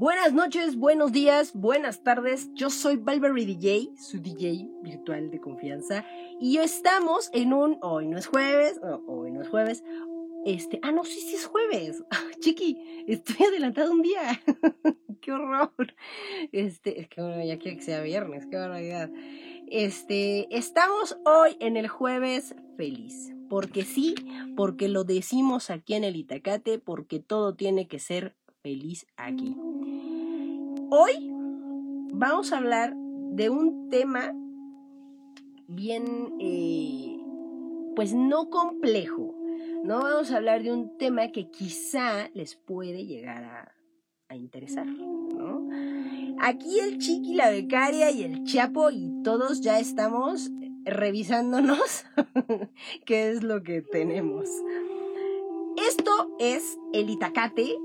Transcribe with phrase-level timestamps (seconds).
[0.00, 2.48] Buenas noches, buenos días, buenas tardes.
[2.54, 6.06] Yo soy Valverde DJ, su DJ virtual de confianza.
[6.40, 7.76] Y estamos en un.
[7.82, 9.84] Hoy no es jueves, hoy no es jueves.
[10.46, 10.80] Este.
[10.82, 12.02] Ah, no, sí, sí es jueves.
[12.40, 14.40] Chiqui, estoy adelantado un día.
[15.20, 15.94] qué horror.
[16.50, 19.10] Este, es que bueno, ya quiero que sea viernes, qué barbaridad.
[19.66, 23.34] Este, estamos hoy en el jueves feliz.
[23.50, 24.14] Porque sí,
[24.56, 29.56] porque lo decimos aquí en el Itacate, porque todo tiene que ser feliz aquí.
[30.90, 31.30] Hoy
[32.12, 34.34] vamos a hablar de un tema
[35.66, 37.18] bien, eh,
[37.96, 39.34] pues no complejo.
[39.84, 43.74] No vamos a hablar de un tema que quizá les puede llegar a,
[44.32, 44.86] interesar.
[46.38, 50.52] Aquí el chiqui, la becaria y el chapo y todos ya estamos
[50.84, 52.04] revisándonos
[53.04, 54.48] qué es lo que tenemos.
[55.76, 57.76] Esto es el Itacate.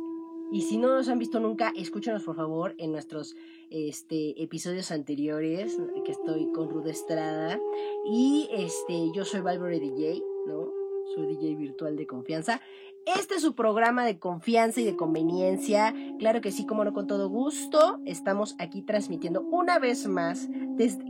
[0.51, 3.35] Y si no nos han visto nunca, escúchenos por favor en nuestros
[3.69, 7.59] este, episodios anteriores, que estoy con Rude Estrada.
[8.05, 10.71] Y este, yo soy Valverde DJ, ¿no?
[11.13, 12.61] Soy DJ virtual de confianza.
[13.05, 15.93] Este es su programa de confianza y de conveniencia.
[16.19, 17.99] Claro que sí, como no, con todo gusto.
[18.05, 21.05] Estamos aquí transmitiendo una vez más desde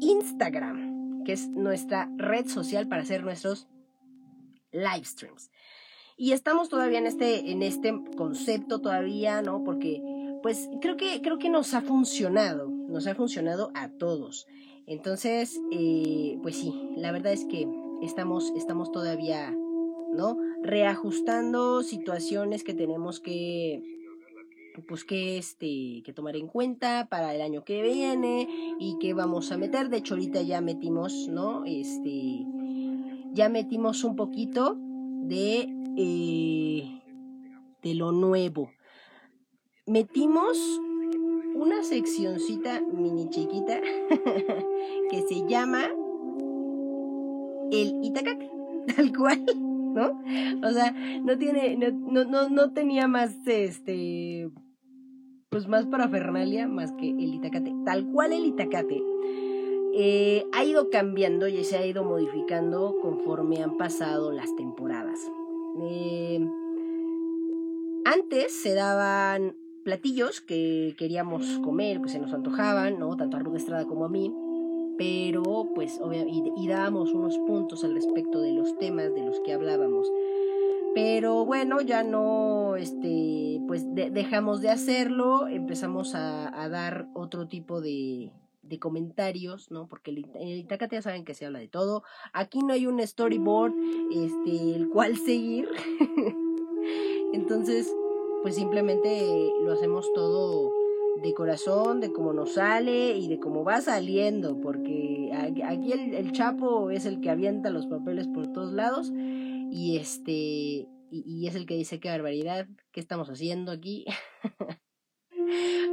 [0.00, 0.88] Instagram
[1.28, 3.68] que es nuestra red social para hacer nuestros
[4.72, 5.50] live streams.
[6.20, 9.62] Y estamos todavía en este, en este concepto todavía, ¿no?
[9.62, 10.02] Porque,
[10.42, 14.48] pues, creo que, creo que nos ha funcionado, nos ha funcionado a todos.
[14.88, 17.68] Entonces, eh, pues sí, la verdad es que
[18.02, 19.56] estamos, estamos todavía,
[20.12, 20.36] ¿no?
[20.60, 23.80] Reajustando situaciones que tenemos que,
[24.88, 29.50] pues que este que tomar en cuenta para el año que viene y que vamos
[29.50, 32.46] a meter de hecho ahorita ya metimos no este
[33.32, 37.02] ya metimos un poquito de eh,
[37.82, 38.70] de lo nuevo
[39.86, 40.56] metimos
[41.56, 43.80] una seccioncita mini chiquita
[45.10, 45.88] que se llama
[47.72, 48.48] el Itacate
[48.96, 49.44] tal cual
[49.94, 50.22] ¿no?
[50.66, 54.48] O sea, no tiene, no, no, no tenía más este
[55.48, 57.74] pues más para Fernalia más que el Itacate.
[57.84, 59.02] Tal cual el Itacate
[59.94, 65.18] eh, ha ido cambiando y se ha ido modificando conforme han pasado las temporadas.
[65.80, 66.46] Eh,
[68.04, 73.16] antes se daban platillos que queríamos comer, que se nos antojaban, ¿no?
[73.16, 74.34] Tanto a Ruth Estrada como a mí.
[74.96, 79.52] Pero, pues, obviamente, y dábamos unos puntos al respecto de los temas de los que
[79.52, 80.10] hablábamos.
[80.94, 88.32] Pero bueno, ya no, este, pues dejamos de hacerlo, empezamos a, dar otro tipo de,
[88.68, 89.88] de comentarios, ¿no?
[89.88, 92.02] Porque en el Itacate ya saben que se habla de todo.
[92.32, 93.74] Aquí no hay un storyboard,
[94.12, 95.68] este, el cual seguir.
[97.32, 97.92] Entonces,
[98.42, 100.70] pues simplemente lo hacemos todo
[101.22, 105.32] de corazón, de cómo nos sale y de cómo va saliendo, porque
[105.64, 110.88] aquí el, el Chapo es el que avienta los papeles por todos lados y este
[111.10, 114.04] y, es el que dice qué barbaridad, qué estamos haciendo aquí.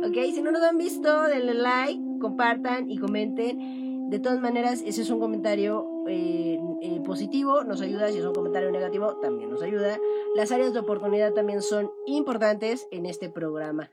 [0.04, 4.10] ok, si no nos han visto, denle like, compartan y comenten.
[4.10, 8.10] De todas maneras, ese es un comentario eh, eh, positivo, nos ayuda.
[8.10, 10.00] Si es un comentario negativo, también nos ayuda.
[10.36, 13.90] Las áreas de oportunidad también son importantes en este programa.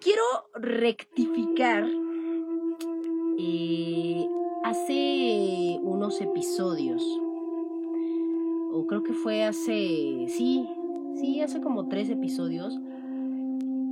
[0.00, 0.22] Quiero
[0.54, 1.84] rectificar.
[3.42, 4.28] Eh,
[4.62, 7.02] hace unos episodios
[8.72, 10.68] o creo que fue hace, sí,
[11.14, 12.78] sí, hace como tres episodios,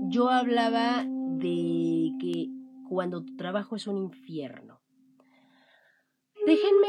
[0.08, 1.04] yo hablaba
[1.38, 2.50] de que
[2.88, 4.80] cuando tu trabajo es un infierno.
[6.46, 6.88] Déjenme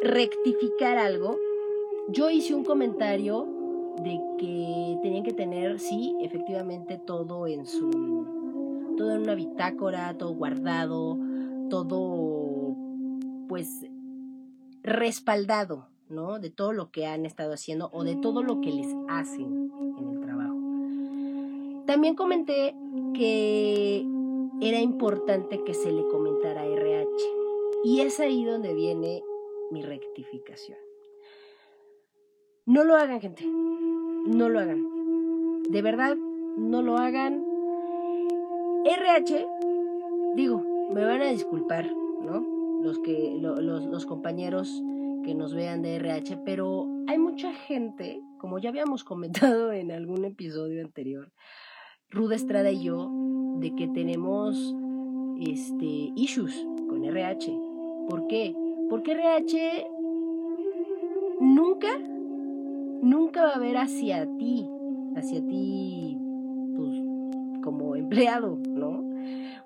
[0.00, 1.38] rectificar algo.
[2.08, 3.46] Yo hice un comentario
[4.02, 7.90] de que tenían que tener, sí, efectivamente todo en su,
[8.96, 11.18] todo en una bitácora, todo guardado,
[11.68, 12.76] todo,
[13.48, 13.84] pues,
[14.82, 16.38] respaldado, ¿no?
[16.38, 20.08] De todo lo que han estado haciendo o de todo lo que les hacen en
[20.08, 20.56] el trabajo.
[21.86, 22.74] También comenté
[23.12, 24.06] que
[24.60, 27.10] era importante que se le comentara RH
[27.84, 29.22] y es ahí donde viene
[29.70, 30.78] mi rectificación.
[32.66, 33.46] No lo hagan, gente.
[33.46, 34.84] No lo hagan.
[35.70, 37.44] De verdad, no lo hagan.
[38.84, 39.46] RH,
[40.34, 40.62] digo,
[40.92, 42.80] me van a disculpar, ¿no?
[42.82, 44.82] Los que los, los compañeros
[45.24, 50.24] que nos vean de RH, pero hay mucha gente, como ya habíamos comentado en algún
[50.24, 51.32] episodio anterior,
[52.10, 53.10] Ruda Estrada y yo,
[53.60, 54.74] de que tenemos
[55.40, 57.52] este issues con RH.
[58.08, 58.54] ¿Por qué?
[58.88, 59.86] Porque RH
[61.40, 64.68] nunca, nunca va a ver hacia ti,
[65.16, 66.18] hacia ti,
[66.76, 69.04] pues, como empleado, ¿no?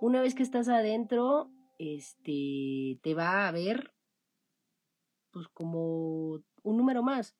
[0.00, 1.48] Una vez que estás adentro,
[1.78, 3.92] este, te va a ver,
[5.30, 7.36] pues como un número más.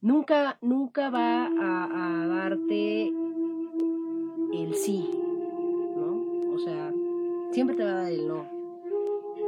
[0.00, 3.12] Nunca, nunca va a, a darte
[4.52, 5.21] el sí.
[6.52, 6.92] O sea,
[7.50, 8.44] siempre te va a dar el no.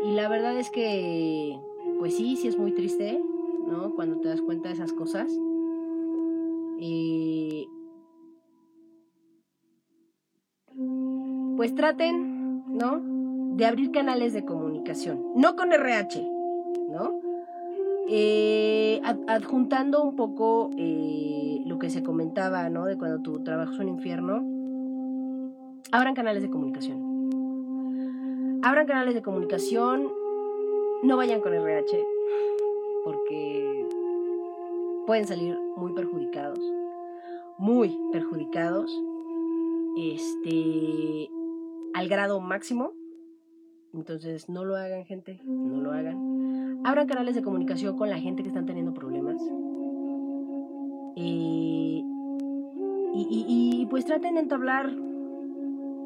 [0.05, 1.59] Y la verdad es que,
[1.99, 3.21] pues sí, sí es muy triste,
[3.67, 3.95] ¿no?
[3.95, 5.31] Cuando te das cuenta de esas cosas.
[6.81, 7.67] Eh,
[11.57, 13.01] pues traten, ¿no?
[13.57, 15.23] De abrir canales de comunicación.
[15.37, 16.23] No con RH,
[16.91, 17.21] ¿no?
[18.09, 22.85] Eh, adjuntando un poco eh, lo que se comentaba, ¿no?
[22.85, 24.54] De cuando tu trabajo es un infierno.
[25.95, 26.99] Abran canales de comunicación.
[28.65, 30.11] Abran canales de comunicación.
[31.05, 32.05] No vayan con RH.
[33.05, 33.87] Porque
[35.07, 36.59] pueden salir muy perjudicados.
[37.59, 38.93] Muy perjudicados.
[39.97, 41.31] Este.
[41.95, 42.95] Al grado máximo.
[43.93, 45.41] Entonces, no lo hagan, gente.
[45.45, 46.81] No lo hagan.
[46.85, 49.41] Abran canales de comunicación con la gente que están teniendo problemas.
[51.15, 52.03] Eh,
[53.15, 54.91] y, y, pues traten de entablar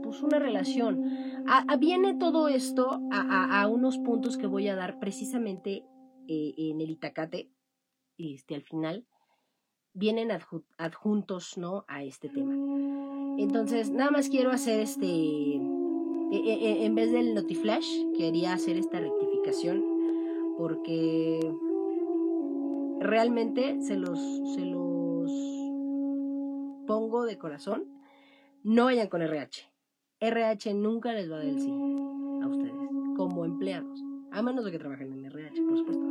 [0.08, 1.44] pues una relación.
[1.78, 5.84] viene todo esto a, unos puntos que voy a dar precisamente
[6.28, 7.50] eh, en el Itacate,
[8.16, 9.06] este, al final,
[9.92, 10.30] vienen
[10.78, 11.84] adjuntos, ¿no?
[11.88, 12.54] A este tema.
[13.38, 15.60] Entonces, nada más quiero hacer este, e,
[16.32, 19.84] e, e, en vez del Notiflash, quería hacer esta rectificación,
[20.56, 21.40] porque
[23.00, 24.18] realmente se los,
[24.54, 25.30] se los
[26.86, 27.84] pongo de corazón.
[28.64, 29.77] No vayan con RH.
[30.20, 32.74] RH nunca les va a dar el sí a ustedes,
[33.16, 36.04] como empleados, a menos de que trabajen en RH, por supuesto.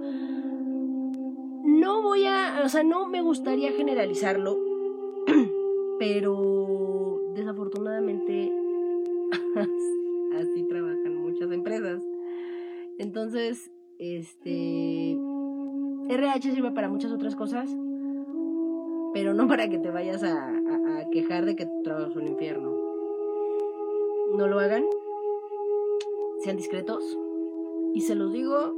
[1.65, 4.57] No voy a, o sea, no me gustaría generalizarlo,
[5.99, 8.53] pero desafortunadamente
[10.39, 12.01] así trabajan muchas empresas.
[12.99, 13.69] Entonces,
[13.99, 15.17] este,
[16.07, 17.69] RH sirve para muchas otras cosas,
[19.13, 20.53] pero no para que te vayas a,
[21.11, 22.76] quejar de que tu trabajo es un infierno
[24.35, 24.83] no lo hagan,
[26.43, 27.03] sean discretos.
[27.93, 28.75] Y se los digo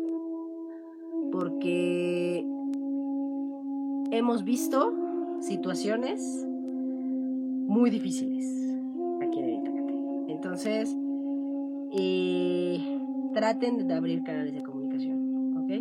[1.31, 2.46] porque
[4.12, 4.94] hemos visto
[5.42, 6.46] situaciones
[7.68, 8.46] muy difíciles
[9.22, 9.94] aquí en Itacate.
[10.30, 10.96] Entonces,
[11.92, 13.00] eh,
[13.34, 15.72] traten de abrir canales de comunicación, ¿ok?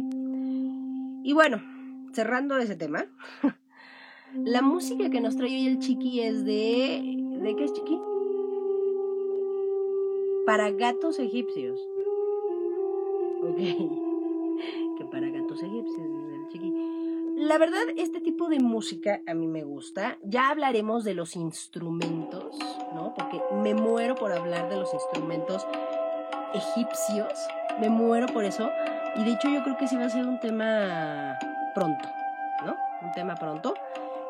[1.22, 1.58] Y bueno,
[2.12, 3.06] cerrando ese tema,
[4.44, 7.16] la música que nos trae hoy el Chiqui es de...
[7.42, 7.98] ¿De qué es Chiqui?
[10.48, 11.78] Para gatos egipcios.
[13.42, 13.56] Ok.
[14.96, 16.72] que para gatos egipcios, el chiqui.
[17.36, 20.16] La verdad, este tipo de música a mí me gusta.
[20.22, 22.58] Ya hablaremos de los instrumentos,
[22.94, 23.12] ¿no?
[23.14, 25.66] Porque me muero por hablar de los instrumentos
[26.54, 27.34] egipcios.
[27.78, 28.70] Me muero por eso.
[29.16, 31.38] Y de hecho yo creo que sí va a ser un tema
[31.74, 32.08] pronto,
[32.64, 32.74] ¿no?
[33.02, 33.74] Un tema pronto.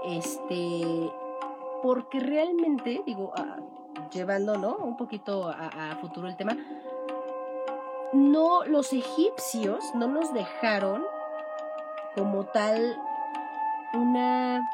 [0.05, 1.13] Este,
[1.81, 3.33] porque realmente, digo,
[4.11, 4.77] llevando, ¿no?
[4.77, 6.57] Un poquito a, futuro el tema.
[8.13, 11.05] No, los egipcios no nos dejaron
[12.15, 12.97] como tal
[13.95, 14.69] una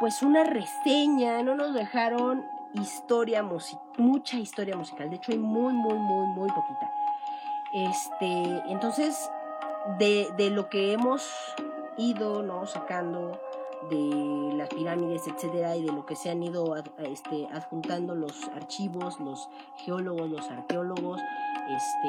[0.00, 2.44] pues una reseña, no nos dejaron
[2.74, 3.42] historia
[3.96, 6.92] mucha historia musical, de hecho hay muy muy muy muy poquita.
[7.72, 9.30] Este, entonces
[9.98, 11.28] de, de lo que hemos
[11.96, 13.40] ido no sacando
[13.90, 19.20] de las pirámides, etcétera, y de lo que se han ido este, adjuntando los archivos,
[19.20, 21.20] los geólogos, los arqueólogos,
[21.68, 22.08] este,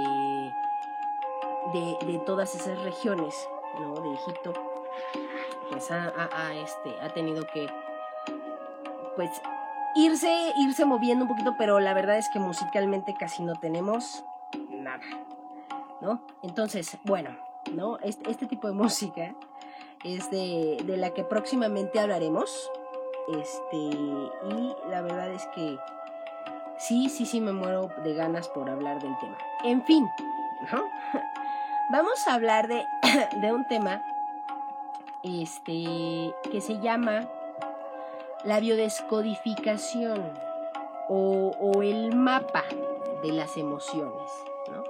[2.05, 3.35] de, todas esas regiones
[3.79, 3.95] ¿no?
[3.95, 4.53] de Egipto,
[5.69, 7.67] pues ha, este, ha tenido que
[9.15, 9.29] pues
[9.95, 14.23] irse, irse moviendo un poquito, pero la verdad es que musicalmente casi no tenemos
[14.69, 15.03] nada,
[16.01, 16.21] ¿no?
[16.43, 17.31] Entonces, bueno,
[17.73, 17.97] ¿no?
[17.99, 19.35] Este, este tipo de música
[20.03, 22.71] es de, la que próximamente hablaremos.
[23.39, 25.77] Este, y la verdad es que
[26.77, 29.37] sí, sí, sí me muero de ganas por hablar del tema.
[29.63, 30.07] En fin,
[31.89, 32.83] Vamos a hablar de,
[33.41, 34.03] de un tema
[35.23, 37.29] este, que se llama
[38.43, 40.33] la biodescodificación
[41.09, 42.63] o, o el mapa
[43.21, 44.31] de las emociones.
[44.71, 44.83] ¿no?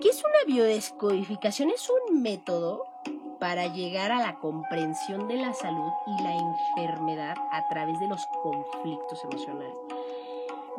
[0.00, 1.70] ¿Qué es una biodescodificación?
[1.70, 2.86] Es un método
[3.44, 8.26] para llegar a la comprensión de la salud y la enfermedad a través de los
[8.42, 9.76] conflictos emocionales.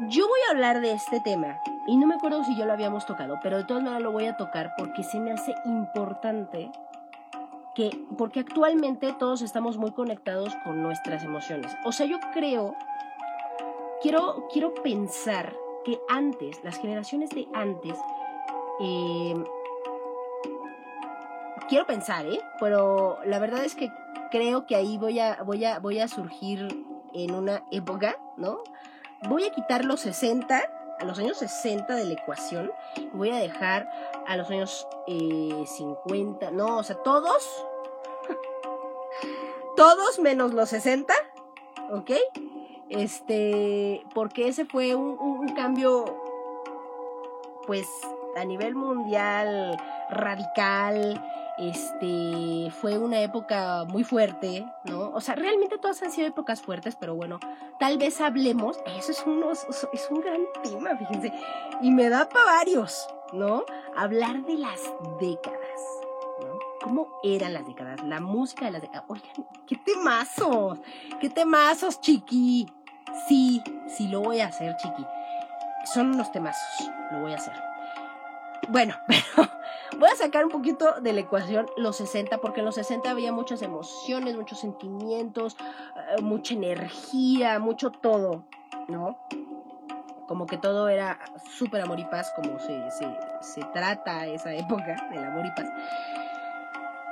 [0.10, 3.06] Yo voy a hablar de este tema y no me acuerdo si yo lo habíamos
[3.06, 6.72] tocado, pero de todas maneras lo voy a tocar porque se me hace importante
[7.76, 11.72] que, porque actualmente todos estamos muy conectados con nuestras emociones.
[11.86, 12.74] O sea, yo creo
[14.02, 17.96] quiero, quiero pensar que antes, las generaciones de antes,
[18.80, 19.36] eh,
[21.68, 22.42] quiero pensar, ¿eh?
[22.60, 23.92] Pero la verdad es que
[24.32, 26.68] creo que ahí voy a, voy a, voy a surgir
[27.14, 28.64] en una época, ¿no?
[29.30, 30.64] Voy a quitar los 60,
[31.00, 32.72] a los años 60 de la ecuación,
[33.14, 33.90] voy a dejar
[34.28, 37.66] a los años 50, no, o sea, todos,
[39.76, 41.14] todos menos los 60,
[41.92, 42.12] ¿ok?
[42.90, 46.06] Este, porque ese fue un cambio,
[47.66, 47.88] pues,
[48.36, 49.78] a nivel mundial
[50.10, 51.24] radical,
[51.58, 55.12] este, fue una época muy fuerte, ¿no?
[55.12, 57.40] O sea, realmente todas han sido épocas fuertes, pero bueno,
[57.80, 61.32] tal vez hablemos, eso es, unos, es un gran tema, fíjense,
[61.82, 63.64] y me da para varios, ¿no?
[63.96, 64.80] Hablar de las
[65.20, 65.82] décadas,
[66.42, 66.60] ¿no?
[66.82, 68.04] ¿Cómo eran las décadas?
[68.04, 69.06] La música de las décadas.
[69.08, 70.80] Oigan, qué temazos,
[71.20, 72.68] qué temazos, chiqui.
[73.28, 75.06] Sí, sí lo voy a hacer, chiqui.
[75.94, 77.75] Son unos temazos, lo voy a hacer.
[78.70, 79.50] Bueno, pero
[80.00, 83.32] voy a sacar un poquito de la ecuación los 60, porque en los 60 había
[83.32, 88.44] muchas emociones, muchos sentimientos, eh, mucha energía, mucho todo,
[88.88, 89.18] ¿no?
[90.28, 91.20] Como que todo era
[91.58, 93.08] súper amor y paz, como se, se,
[93.42, 95.70] se, trata esa época del amor y paz.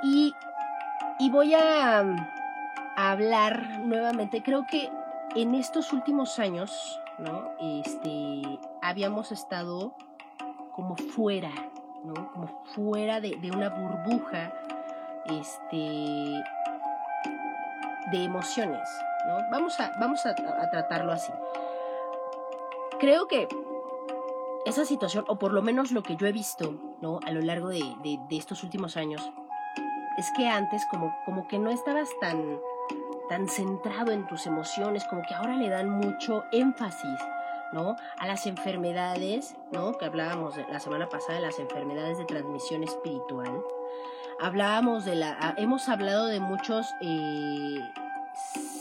[0.02, 0.34] Y,
[1.30, 4.90] voy a, a hablar nuevamente, creo que
[5.36, 7.52] en estos últimos años, ¿no?
[7.60, 8.42] Este,
[8.82, 9.94] habíamos estado
[10.74, 11.50] como fuera,
[12.04, 12.32] ¿no?
[12.32, 14.52] Como fuera de, una burbuja,
[15.26, 16.42] este,
[18.10, 18.88] de emociones,
[19.26, 19.38] ¿no?
[19.50, 21.32] Vamos a, vamos a, a tratarlo así.
[22.98, 23.48] Creo que
[24.66, 27.20] esa situación, o por lo menos lo que yo he visto, ¿no?
[27.26, 29.30] A lo largo de, de, de estos últimos años,
[30.16, 32.58] es que antes como, como que no estabas tan,
[33.28, 37.20] tan centrado en tus emociones, como que ahora le dan mucho énfasis
[37.74, 37.96] ¿no?
[38.18, 39.98] A las enfermedades, ¿no?
[39.98, 43.62] Que hablábamos la semana pasada de las enfermedades de transmisión espiritual.
[44.40, 47.80] Hablábamos de la, hemos hablado de muchos eh,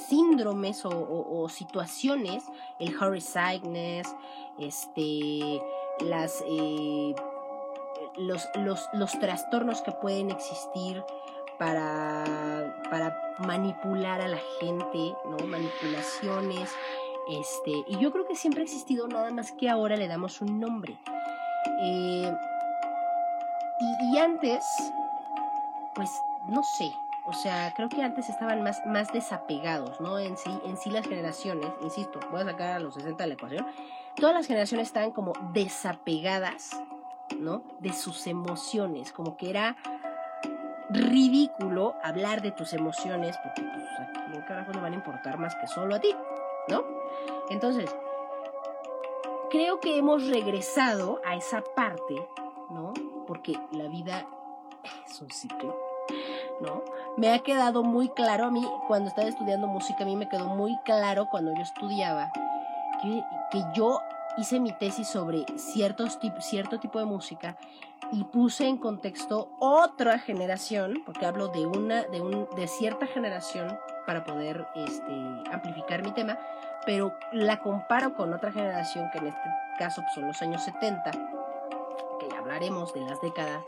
[0.08, 2.44] síndromes o, situaciones,
[2.80, 4.16] el Harry Sickness,
[4.60, 5.60] este,
[6.02, 7.16] las, eh,
[8.18, 11.04] los, los, los trastornos que pueden existir
[11.58, 15.38] para, para manipular a la gente, ¿no?
[15.48, 16.70] Manipulaciones,
[17.30, 20.60] este, y yo creo que siempre ha existido, nada más que ahora le damos un
[20.60, 20.98] nombre.
[21.82, 22.32] Eh,
[24.12, 24.64] y, antes,
[25.96, 26.10] pues
[26.48, 26.92] no sé,
[27.26, 30.20] o sea, creo que antes estaban más, más desapegados, ¿no?
[30.20, 33.34] En sí, en sí las generaciones, insisto, voy a sacar a los 60 de la
[33.34, 33.66] ecuación,
[34.16, 36.72] todas las generaciones estaban como desapegadas,
[37.40, 37.64] ¿no?
[37.80, 39.76] De sus emociones, como que era
[40.90, 45.56] ridículo hablar de tus emociones, porque pues aquí en carajo no van a importar más
[45.56, 46.16] que solo a ti,
[46.68, 46.84] ¿no?
[47.50, 47.94] Entonces,
[49.50, 52.28] creo que hemos regresado a esa parte,
[52.70, 52.94] ¿no?
[53.28, 54.26] Porque la vida
[55.08, 55.78] es un ciclo,
[56.62, 56.84] ¿no?
[57.18, 60.48] Me ha quedado muy claro a mí, cuando estaba estudiando música, a mí me quedó
[60.48, 62.32] muy claro cuando yo estudiaba
[63.02, 64.00] que, que yo
[64.38, 67.58] hice mi tesis sobre ciertos cierto tipo de música
[68.12, 73.78] y puse en contexto otra generación, porque hablo de una, de un, de cierta generación
[74.06, 75.14] para poder este,
[75.52, 76.38] amplificar mi tema,
[76.86, 79.50] pero la comparo con otra generación que en este
[79.80, 83.64] caso pues, son los años 70, que ya hablaremos de las décadas,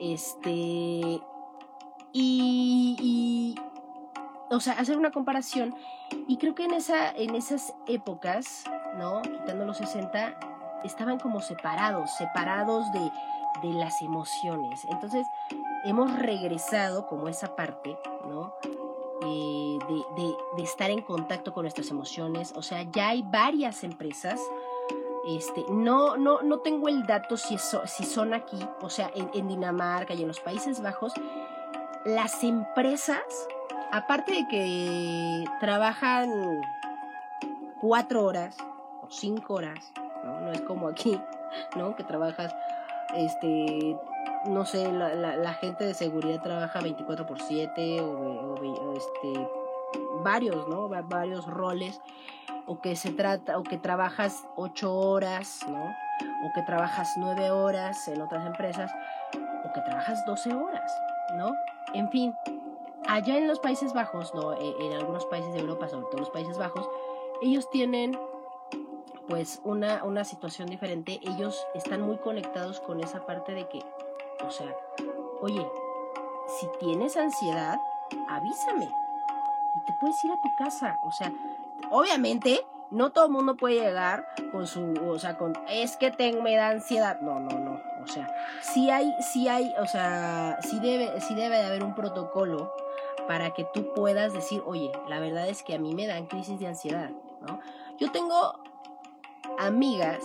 [0.00, 1.22] este, y,
[2.12, 3.54] y,
[4.50, 5.74] o sea, hacer una comparación,
[6.26, 8.64] y creo que en, esa, en esas épocas,
[8.96, 9.22] ¿no?
[9.22, 10.34] Quitando los 60,
[10.84, 13.10] estaban como separados, separados de,
[13.62, 14.84] de las emociones.
[14.90, 15.26] Entonces,
[15.84, 18.54] hemos regresado como esa parte, ¿no?
[19.24, 22.52] Eh, de, de, estar en contacto con nuestras emociones.
[22.56, 24.40] O sea, ya hay varias empresas.
[25.28, 29.46] Este, no, no, no tengo el dato si, eso, si son aquí, o sea, en,
[29.46, 31.12] Dinamarca y en los Países Bajos.
[32.04, 33.22] Las empresas,
[33.92, 36.60] aparte de que trabajan
[37.80, 38.56] cuatro horas
[39.12, 39.92] cinco horas,
[40.24, 40.40] ¿no?
[40.40, 41.20] No es como aquí,
[41.76, 41.96] ¿no?
[41.96, 42.54] Que trabajas
[43.14, 43.96] este
[44.46, 49.48] no sé, la, gente de seguridad trabaja 24 por 7 o, o, o, este,
[50.22, 50.88] varios, ¿no?
[50.88, 52.00] Varios roles,
[52.66, 55.84] o que se trata, o que trabajas 8 horas, ¿no?
[56.44, 58.92] O que trabajas 9 horas en otras empresas,
[59.64, 60.92] o que trabajas 12 horas,
[61.34, 61.52] ¿no?
[61.94, 62.34] En fin,
[63.08, 64.54] allá en los Países Bajos, ¿no?
[64.54, 66.88] En, en algunos países de Europa, sobre todo los Países Bajos,
[67.42, 68.18] ellos tienen
[69.28, 73.82] pues una, una situación diferente, ellos están muy conectados con esa parte de que
[74.44, 74.74] o sea,
[75.40, 75.66] oye,
[76.60, 77.78] si tienes ansiedad,
[78.28, 78.88] avísame.
[79.74, 80.98] Y te puedes ir a tu casa.
[81.04, 81.32] O sea,
[81.90, 86.42] obviamente no todo el mundo puede llegar con su, o sea, con, es que tengo,
[86.42, 87.20] me da ansiedad.
[87.20, 87.80] No, no, no.
[88.02, 88.28] O sea,
[88.60, 92.72] sí hay, sí hay, o sea, sí debe, sí debe de haber un protocolo
[93.28, 96.58] para que tú puedas decir, oye, la verdad es que a mí me dan crisis
[96.58, 97.10] de ansiedad,
[97.40, 97.60] ¿no?
[97.98, 98.54] Yo tengo
[99.58, 100.22] amigas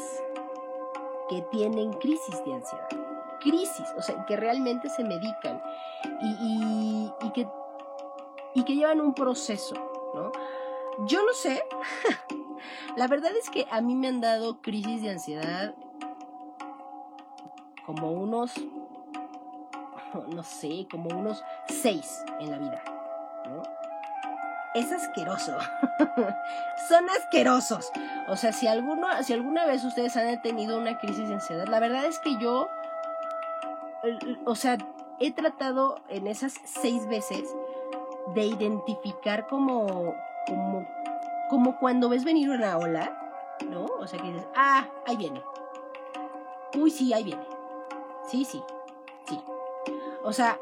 [1.30, 2.88] que tienen crisis de ansiedad,
[3.40, 5.62] crisis, o sea, que realmente se medican
[6.22, 7.48] y, que,
[8.56, 9.76] y que llevan un proceso,
[10.16, 10.32] ¿no?
[11.06, 11.64] Yo lo sé,
[12.96, 15.76] la verdad es que a mí me han dado crisis de ansiedad
[17.86, 18.54] como unos,
[20.34, 22.97] no sé, como unos seis en la vida.
[24.74, 25.58] Es asqueroso.
[26.88, 27.92] Son asquerosos.
[28.28, 31.80] O sea, si, alguno, si alguna vez ustedes han tenido una crisis de ansiedad, la
[31.80, 32.70] verdad es que yo,
[34.46, 34.78] o sea,
[35.20, 37.56] he tratado en esas seis veces
[38.36, 40.16] de identificar como,
[40.48, 40.88] como,
[41.50, 43.18] como cuando ves venir una ola,
[43.70, 43.86] ¿no?
[43.86, 45.42] O sea, que dices, ah, ahí viene.
[46.76, 47.44] Uy, sí, ahí viene.
[48.28, 48.62] Sí, sí,
[49.28, 49.42] sí.
[50.24, 50.60] O sea,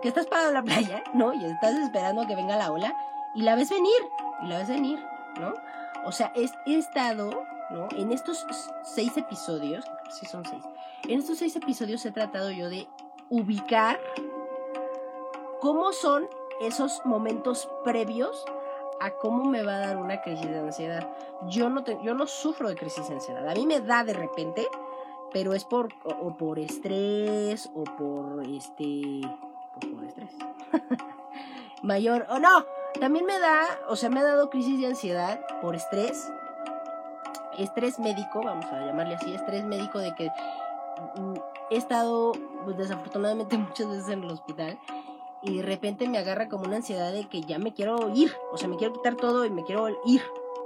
[0.00, 1.32] que estás parado en la playa, ¿no?
[1.32, 2.94] Y estás esperando que venga la ola
[3.34, 3.92] y la ves venir,
[4.42, 4.98] y la ves venir,
[5.40, 5.54] ¿no?
[6.04, 7.88] O sea, he, estado, ¿no?
[7.96, 8.44] En estos
[8.82, 10.62] seis episodios, sí son seis,
[11.08, 12.88] en estos seis episodios he tratado yo de
[13.30, 14.00] ubicar
[15.60, 16.28] cómo son
[16.60, 18.44] esos momentos previos
[19.00, 21.08] a cómo me va a dar una crisis de ansiedad.
[21.48, 23.48] Yo no, yo no sufro de crisis de ansiedad.
[23.48, 24.68] A mí me da de repente,
[25.32, 29.22] pero es por o, por estrés o por este
[29.80, 30.30] pues, por estrés
[31.82, 32.64] mayor o no
[33.00, 36.30] también me da o sea me ha dado crisis de ansiedad por estrés
[37.58, 40.28] estrés médico vamos a llamarle así estrés médico de que
[41.16, 41.34] mm,
[41.70, 42.32] he estado
[42.64, 44.78] pues, desafortunadamente muchas veces en el hospital
[45.42, 48.56] y de repente me agarra como una ansiedad de que ya me quiero ir o
[48.56, 50.22] sea me quiero quitar todo y me quiero ir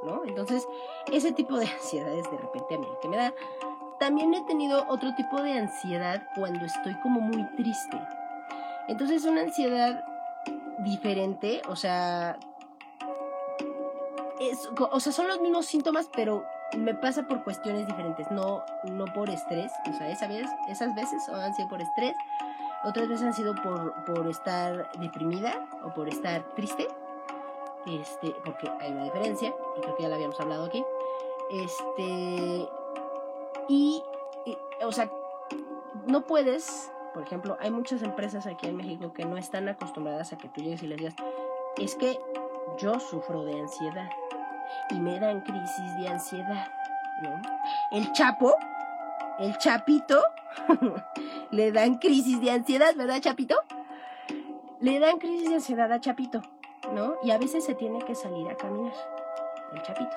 [0.07, 0.25] ¿no?
[0.25, 0.67] Entonces,
[1.13, 3.35] ese tipo de ansiedades de repente a mí que me da
[3.99, 7.99] también he tenido otro tipo de ansiedad cuando estoy como muy triste.
[8.89, 10.05] Entonces una ansiedad
[10.79, 12.39] diferente, o sea,
[14.91, 16.45] o sea, son los mismos síntomas, pero
[16.77, 21.29] me pasa por cuestiones diferentes, no, no por estrés, o sea, esa vez, esas veces
[21.29, 22.15] han sido por estrés,
[22.85, 26.87] otras veces han sido por, por estar deprimida o por estar triste,
[27.87, 30.85] este, porque hay una diferencia, y creo que ya la habíamos hablado aquí,
[31.51, 32.69] este,
[33.69, 34.03] y,
[34.85, 35.11] o sea,
[36.07, 40.37] no puedes, por ejemplo, hay muchas empresas aquí en México que no están acostumbradas a
[40.37, 41.15] que tú llegues y les digas,
[41.79, 42.21] es que
[42.77, 44.11] yo sufro de ansiedad
[44.91, 46.71] y me dan crisis de ansiedad,
[47.23, 47.41] ¿no?
[47.91, 48.55] El chapo,
[49.39, 50.23] el chapito,
[51.53, 53.63] le dan crisis de ansiedad, ¿verdad, chapito?
[54.81, 56.43] Le dan crisis de ansiedad a chapito,
[56.93, 57.15] ¿no?
[57.23, 58.93] Y a veces se tiene que salir a caminar,
[59.73, 60.17] el chapito.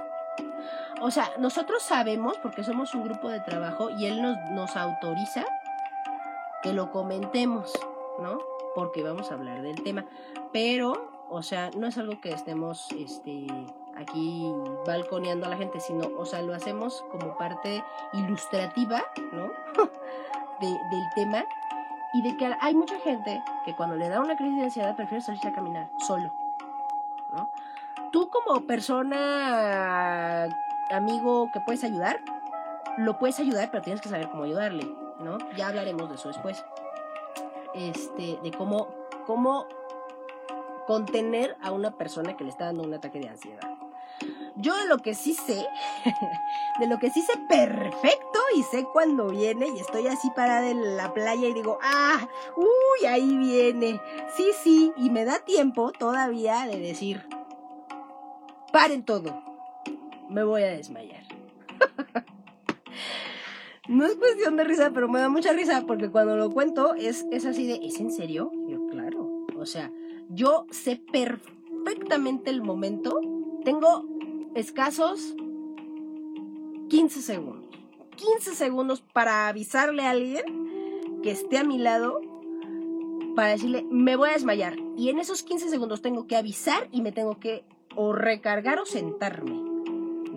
[0.99, 5.45] O sea, nosotros sabemos, porque somos un grupo de trabajo y él nos, nos autoriza
[6.61, 7.73] que lo comentemos,
[8.19, 8.39] ¿no?
[8.75, 10.05] Porque vamos a hablar del tema.
[10.51, 13.47] Pero, o sea, no es algo que estemos este,
[13.95, 14.51] aquí
[14.85, 19.51] balconeando a la gente, sino, o sea, lo hacemos como parte ilustrativa, ¿no?
[20.61, 21.45] del tema.
[22.13, 25.23] Y de que hay mucha gente que cuando le da una crisis de ansiedad prefiere
[25.23, 26.33] salirse a caminar solo,
[27.31, 27.51] ¿no?
[28.11, 30.49] Tú como persona
[30.91, 32.19] amigo que puedes ayudar,
[32.97, 34.83] lo puedes ayudar, pero tienes que saber cómo ayudarle,
[35.19, 35.37] ¿no?
[35.55, 36.63] Ya hablaremos de eso después.
[37.75, 38.87] Este, de cómo,
[39.25, 39.67] cómo
[40.87, 43.79] contener a una persona que le está dando un ataque de ansiedad.
[44.55, 45.65] Yo de lo que sí sé,
[46.79, 50.97] de lo que sí sé perfecto y sé cuando viene y estoy así parada en
[50.97, 52.27] la playa y digo, ah,
[52.57, 54.01] uy, ahí viene.
[54.35, 57.25] Sí, sí, y me da tiempo todavía de decir,
[58.73, 59.41] paren todo,
[60.27, 61.23] me voy a desmayar.
[63.89, 67.25] no es cuestión de risa, pero me da mucha risa porque cuando lo cuento es,
[67.31, 68.51] es así de, ¿es en serio?
[68.67, 69.45] Yo, claro.
[69.57, 69.91] O sea,
[70.29, 73.19] yo sé perfectamente el momento.
[73.65, 74.05] Tengo
[74.53, 75.35] escasos
[76.89, 77.65] 15 segundos.
[78.15, 82.21] 15 segundos para avisarle a alguien que esté a mi lado
[83.35, 84.75] para decirle, me voy a desmayar.
[84.97, 87.63] Y en esos 15 segundos tengo que avisar y me tengo que
[87.95, 89.69] o recargar o sentarme.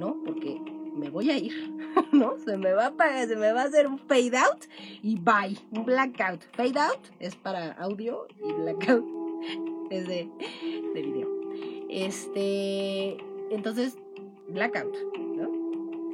[0.02, 0.16] ¿no?
[0.24, 0.60] Porque
[0.94, 1.52] me voy a ir,
[2.12, 2.38] ¿no?
[2.38, 4.64] Se me va a se me va a hacer un fade out
[5.02, 6.42] y bye, un blackout.
[6.52, 9.04] Fade out es para audio y blackout
[9.90, 10.28] es de,
[10.94, 11.28] de video.
[11.88, 13.16] Este,
[13.50, 13.98] entonces,
[14.48, 14.96] blackout,
[15.36, 15.50] ¿no?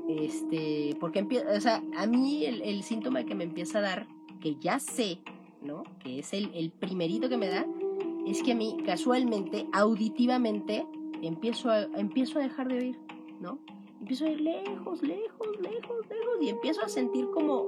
[0.09, 4.07] Este, porque empieza, o sea, a mí el, síntoma que me empieza a dar,
[4.41, 5.21] que ya sé,
[5.63, 5.85] ¿no?
[6.03, 7.67] Que es el, el primerito que me da,
[8.27, 10.87] es que a mí casualmente, auditivamente,
[11.23, 12.99] empiezo a, empiezo a dejar de oír,
[13.41, 13.59] ¿no?
[14.01, 17.67] Empiezo a ir lejos, lejos, lejos, lejos y empiezo a sentir como,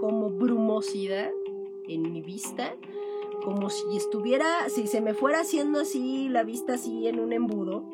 [0.00, 1.30] como brumosidad
[1.88, 2.74] en mi vista,
[3.44, 7.84] como si estuviera, si se me fuera haciendo así la vista así en un embudo.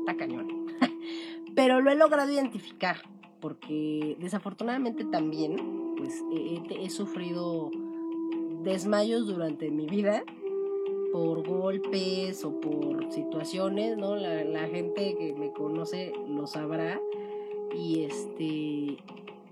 [0.00, 0.66] Está cañón.
[1.54, 2.96] Pero lo he logrado identificar,
[3.40, 7.70] porque desafortunadamente también, pues he, he sufrido
[8.62, 10.24] desmayos durante mi vida
[11.12, 14.16] por golpes o por situaciones, ¿no?
[14.16, 17.00] La, gente que me conoce lo sabrá.
[17.76, 18.96] Y este.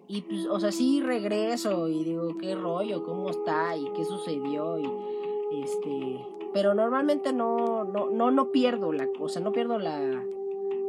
[0.09, 3.05] Y pues, o sea, sí regreso y digo, ¿qué rollo?
[3.05, 3.77] ¿Cómo está?
[3.77, 4.79] ¿Y qué sucedió?
[4.79, 6.27] Y este.
[6.53, 10.25] Pero normalmente no, no, no, no pierdo la cosa, no pierdo la.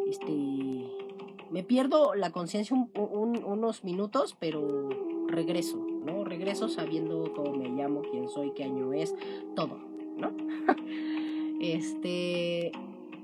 [0.08, 0.32] Este.
[1.52, 4.88] Me pierdo la conciencia unos minutos, pero
[5.28, 6.24] regreso, ¿no?
[6.24, 9.14] Regreso sabiendo cómo me llamo, quién soy, qué año es,
[9.54, 9.91] todo.
[10.18, 10.32] ¿No?
[11.62, 12.72] este,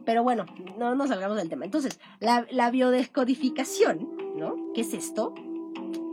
[0.05, 0.45] pero bueno,
[0.77, 1.65] no nos salgamos del tema.
[1.65, 4.55] Entonces, la, biodescodificación, ¿no?
[4.73, 5.33] ¿Qué es esto?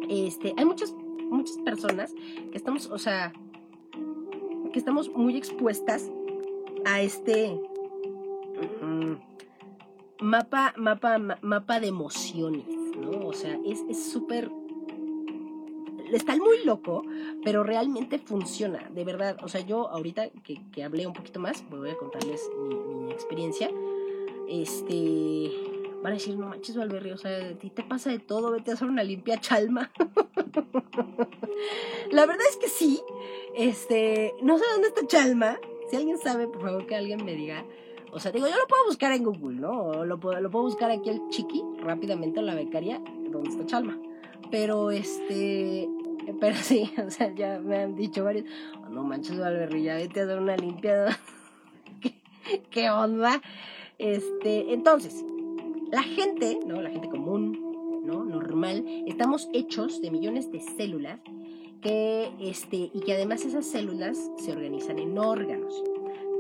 [0.09, 0.95] Este, hay muchas,
[1.31, 2.13] muchas personas
[2.51, 3.33] que estamos, o sea,
[4.73, 6.11] que estamos muy expuestas
[6.85, 7.59] a este
[10.21, 12.67] mapa, mapa, mapa de emociones,
[12.99, 13.27] ¿no?
[13.27, 14.51] O sea, es súper
[16.13, 17.05] está muy loco,
[17.45, 19.37] pero realmente funciona, de verdad.
[19.43, 23.71] O sea, yo ahorita que, hablé un poquito más, voy a contarles mi, experiencia.
[24.49, 25.51] Este,
[26.03, 28.71] van a decir, no manches, Valverri, o sea, a ti te pasa de todo, vete
[28.71, 29.91] a hacer una limpia chalma.
[32.11, 33.01] La verdad es que sí.
[33.55, 35.59] Este, no sé dónde está Chalma.
[35.89, 37.65] Si alguien sabe, por favor que alguien me diga.
[38.13, 39.73] O sea, digo, yo lo puedo buscar en Google, ¿no?
[39.83, 43.67] O lo puedo, lo puedo buscar aquí el chiqui, rápidamente en la becaria, donde está
[43.67, 43.99] Chalma.
[44.55, 45.89] Pero este,
[46.41, 48.45] pero sí, o sea, ya me han dicho varios,
[48.89, 51.19] no manches, Valverri, ya vete a hacer una limpiada.
[52.71, 53.43] ¿Qué, onda?
[53.99, 55.25] Este, entonces,
[55.91, 56.81] la gente, ¿no?
[56.81, 58.25] La gente común, ¿no?
[58.25, 61.19] Normal, estamos hechos de millones de células
[61.83, 65.83] que, este, y que además esas células se organizan en órganos,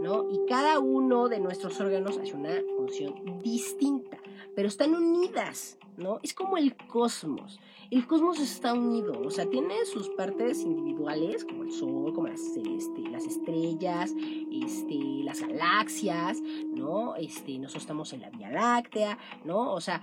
[0.00, 0.30] ¿no?
[0.30, 4.20] Y cada uno de nuestros órganos hace una función distinta,
[4.54, 6.20] pero están unidas, ¿no?
[6.22, 7.60] Es como el cosmos
[7.94, 12.40] el cosmos está unido, o sea, tiene sus partes individuales, como el Sol, como las,
[12.40, 14.12] este, las estrellas,
[14.50, 17.14] este, las galaxias, ¿no?
[17.16, 19.72] Este, nosotros estamos en la Vía Láctea, ¿no?
[19.72, 20.02] O sea,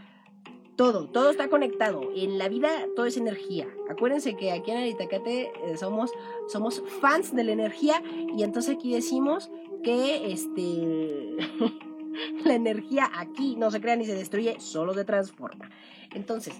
[0.77, 2.01] todo, todo está conectado.
[2.15, 3.67] En la vida todo es energía.
[3.89, 6.11] Acuérdense que aquí en Aritacate eh, somos,
[6.47, 8.01] somos fans de la energía
[8.35, 9.51] y entonces aquí decimos
[9.83, 11.35] que este,
[12.45, 15.69] la energía aquí no se crea ni se destruye, solo se transforma.
[16.13, 16.55] Entonces,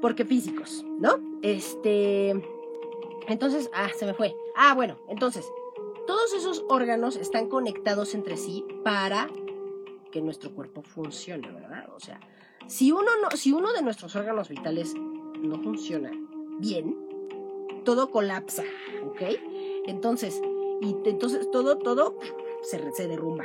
[0.00, 1.18] porque físicos, ¿no?
[1.42, 2.30] Este,
[3.28, 4.34] entonces, ah, se me fue.
[4.56, 5.50] Ah, bueno, entonces,
[6.06, 9.28] todos esos órganos están conectados entre sí para
[10.10, 11.88] que nuestro cuerpo funcione, ¿verdad?
[11.94, 12.20] O sea,
[12.66, 14.94] si uno, no, si uno de nuestros órganos vitales
[15.40, 16.10] no funciona
[16.58, 16.96] bien,
[17.84, 18.64] todo colapsa,
[19.06, 19.22] ¿ok?
[19.86, 20.40] Entonces,
[20.82, 22.18] entonces todo, todo
[22.62, 23.44] se derrumba,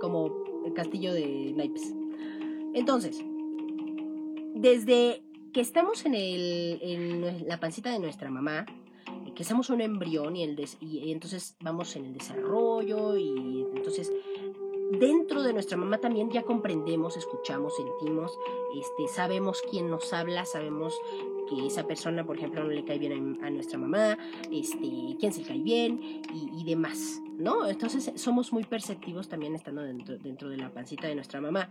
[0.00, 1.94] Como el castillo de naipes.
[2.74, 3.22] Entonces,
[4.54, 5.22] desde
[5.52, 8.66] que estamos en, el, la pancita de nuestra mamá,
[9.34, 14.12] que somos un embrión y, el y entonces vamos en el desarrollo y entonces
[14.92, 18.38] dentro de nuestra mamá también ya comprendemos, escuchamos, sentimos,
[18.78, 20.94] este, sabemos quién nos habla, sabemos
[21.48, 24.18] que esa persona, por ejemplo, no le cae bien a, nuestra mamá,
[24.50, 27.66] este, quién se cae bien y, demás, ¿no?
[27.66, 31.70] Entonces somos muy perceptivos también estando dentro, dentro de la pancita de nuestra mamá.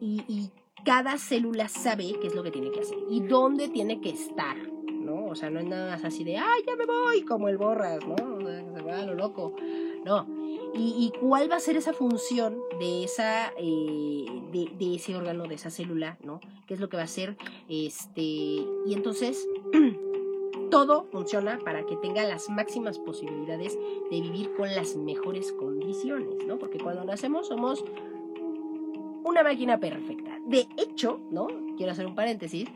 [0.00, 0.50] Y, y
[0.84, 4.56] cada célula sabe qué es lo que tiene que hacer y dónde tiene que estar,
[4.58, 5.26] ¿no?
[5.26, 7.22] O sea, no es nada más así de, ¡ay, ya me voy!
[7.22, 8.16] Como el borras, ¿no?
[8.40, 9.54] se va a lo loco.
[10.04, 10.26] No.
[10.74, 15.70] Y, cuál va a ser esa función de, esa, eh, de, ese órgano, de esa
[15.70, 16.40] célula, ¿no?
[16.66, 17.36] ¿Qué es lo que va a hacer?
[17.68, 19.48] Este, y entonces,
[20.70, 23.76] todo funciona para que tenga las máximas posibilidades
[24.10, 26.58] de vivir con las mejores condiciones, ¿no?
[26.58, 27.84] Porque cuando nacemos somos
[29.24, 30.38] una máquina perfecta.
[30.46, 31.48] De hecho, ¿no?
[31.76, 32.68] Quiero hacer un paréntesis.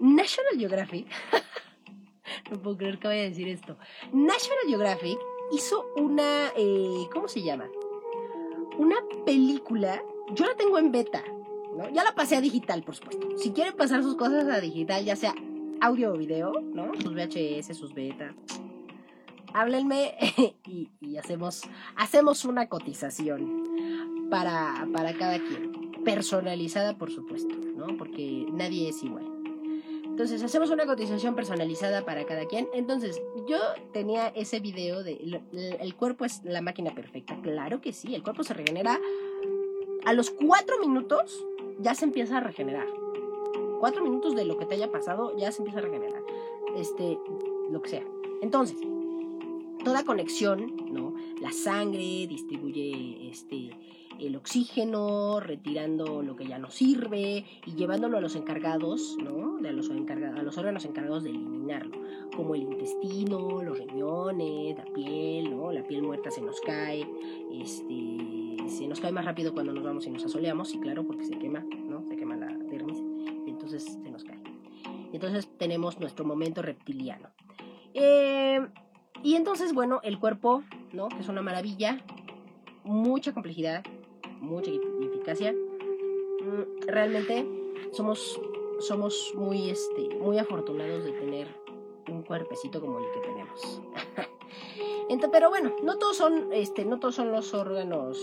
[0.00, 1.06] National Geographic,
[2.50, 3.76] no puedo creer que vaya a decir esto.
[4.12, 5.18] National Geographic
[5.52, 7.68] hizo una, eh, ¿cómo se llama?
[8.78, 10.02] Una película,
[10.32, 11.22] yo la tengo en beta,
[11.76, 11.88] ¿no?
[11.90, 13.28] Ya la pasé a digital, por supuesto.
[13.36, 15.34] Si quieren pasar sus cosas a digital, ya sea
[15.80, 16.92] audio o video, ¿no?
[17.00, 18.34] Sus VHS, sus beta.
[19.52, 20.16] Háblenme
[20.66, 21.62] y, y, hacemos,
[21.96, 27.96] hacemos una cotización para, para cada quien personalizada, por supuesto, ¿no?
[27.96, 29.33] Porque nadie es igual.
[30.14, 32.68] Entonces hacemos una cotización personalizada para cada quien.
[32.72, 33.58] Entonces yo
[33.92, 35.14] tenía ese video de
[35.80, 37.36] el, cuerpo es la máquina perfecta.
[37.42, 39.00] Claro que sí, el cuerpo se regenera
[40.04, 41.44] a los cuatro minutos
[41.80, 42.86] ya se empieza a regenerar.
[43.80, 46.22] Cuatro minutos de lo que te haya pasado ya se empieza a regenerar.
[46.76, 47.18] Este,
[47.72, 48.04] lo que sea.
[48.40, 48.76] Entonces,
[49.84, 51.16] toda conexión, ¿no?
[51.40, 53.76] La sangre distribuye este,
[54.20, 59.58] el oxígeno, retirando lo que ya no sirve y llevándolo a los encargados, ¿no?
[59.58, 61.98] De los a los órganos encargados de eliminarlo,
[62.36, 65.72] como el intestino, los riñones, la piel, ¿no?
[65.72, 67.06] La piel muerta se nos cae,
[67.52, 71.24] este, se nos cae más rápido cuando nos vamos y nos asoleamos, y claro, porque
[71.24, 72.04] se quema, ¿no?
[72.06, 72.98] Se quema la dermis,
[73.46, 74.40] entonces se nos cae.
[75.12, 77.28] Entonces tenemos nuestro momento reptiliano.
[77.94, 78.60] Eh,
[79.22, 81.08] y entonces, bueno, el cuerpo, ¿no?
[81.08, 82.04] Que es una maravilla,
[82.84, 83.84] mucha complejidad,
[84.40, 85.52] mucha eficacia.
[85.52, 87.46] Mm, realmente
[87.92, 88.40] somos,
[88.80, 91.48] somos muy, este, muy afortunados de tener
[92.08, 93.82] un cuerpecito como el que tenemos.
[95.08, 98.18] Entonces, pero bueno, no todos son, este, no todos son los órganos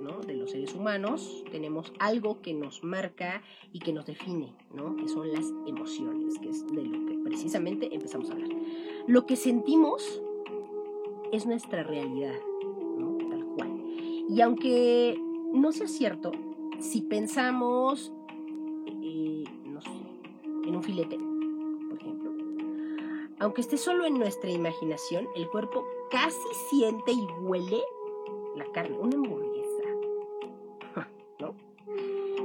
[0.00, 0.20] ¿no?
[0.20, 1.44] de los seres humanos.
[1.50, 4.96] Tenemos algo que nos marca y que nos define, ¿no?
[4.96, 8.50] que son las emociones, que es de lo que precisamente empezamos a hablar.
[9.06, 10.22] Lo que sentimos
[11.32, 12.38] es nuestra realidad,
[13.30, 13.82] tal cual.
[14.28, 15.18] Y aunque
[15.52, 16.32] no sea cierto
[16.78, 18.12] si pensamos,
[19.02, 19.90] eh, no sé,
[20.64, 21.18] en un filete,
[21.88, 22.32] por ejemplo.
[23.38, 26.36] Aunque esté solo en nuestra imaginación, el cuerpo casi
[26.70, 27.80] siente y huele
[28.56, 29.82] la carne, una hamburguesa.
[31.40, 31.54] ¿No?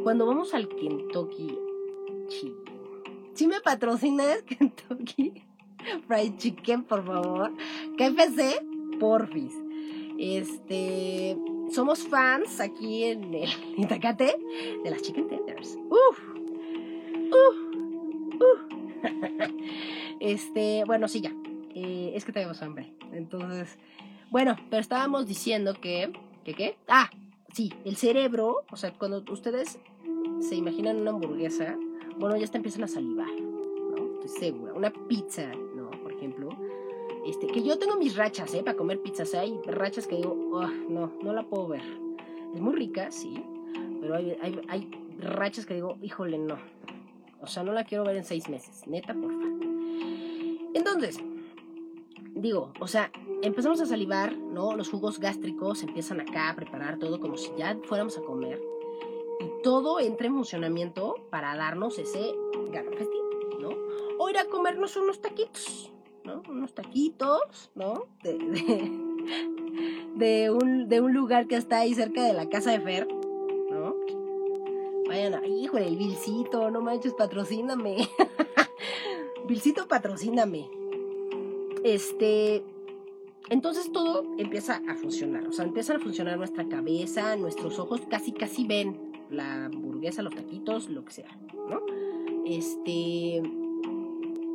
[0.03, 1.57] Cuando vamos al Kentucky,
[2.29, 2.53] si
[3.33, 5.31] ¿Sí me patrocinas Kentucky
[6.07, 7.51] Fried Chicken, por favor.
[7.97, 8.65] KFC,
[8.99, 9.53] porfis.
[10.17, 11.37] Este,
[11.71, 14.35] somos fans aquí en el Itacate
[14.83, 15.77] de las Chicken Tenders.
[15.89, 16.19] Uf,
[17.31, 18.77] uf, uf.
[20.19, 21.31] Este, bueno, sí, ya.
[21.75, 22.91] Eh, es que tenemos hambre.
[23.11, 23.77] Entonces,
[24.31, 26.11] bueno, pero estábamos diciendo que,
[26.43, 26.75] ¿que qué?
[26.87, 27.11] Ah,
[27.53, 29.77] sí, el cerebro, o sea, cuando ustedes
[30.39, 31.77] se imaginan una hamburguesa,
[32.17, 34.21] bueno, ya está empiezan a salivar, ¿no?
[34.23, 34.73] Estoy segura.
[34.73, 35.91] Una pizza, ¿no?
[35.91, 36.49] Por ejemplo
[37.27, 38.63] este, que yo tengo mis rachas, ¿eh?
[38.63, 39.33] Para comer pizzas.
[39.33, 40.35] Hay rachas que digo,
[40.89, 41.83] no, no la puedo ver.
[42.53, 43.43] Es muy rica, sí.
[43.99, 44.37] Pero hay,
[44.69, 46.57] hay, rachas que digo, híjole, no.
[47.41, 48.87] O sea, no la quiero ver en seis meses.
[48.87, 49.45] Neta, porfa.
[50.73, 51.19] Entonces,
[52.35, 53.11] digo, o sea,
[53.41, 54.75] empezamos a salivar, ¿no?
[54.75, 58.61] Los jugos gástricos empiezan acá a preparar todo como si ya fuéramos a comer.
[59.39, 62.33] Y todo entra en funcionamiento para darnos ese
[62.71, 63.21] gran festín,
[63.59, 63.69] ¿no?
[64.17, 65.91] O ir a comernos unos taquitos,
[66.49, 68.05] unos taquitos, ¿no?
[70.15, 73.07] De, un, de un lugar que está ahí cerca de la casa de Fer,
[73.69, 73.93] ¿no?
[75.07, 77.97] Vayan a, híjole, el Vilcito, no manches, patrocíname.
[79.47, 80.67] Vilcito, patrocíname.
[81.83, 82.63] Este,
[83.49, 88.31] entonces todo empieza a funcionar, o sea, empieza a funcionar nuestra cabeza, nuestros ojos casi
[88.31, 91.37] casi ven la hamburguesa, los taquitos, lo que sea,
[91.69, 91.81] ¿no?
[92.45, 93.41] Este,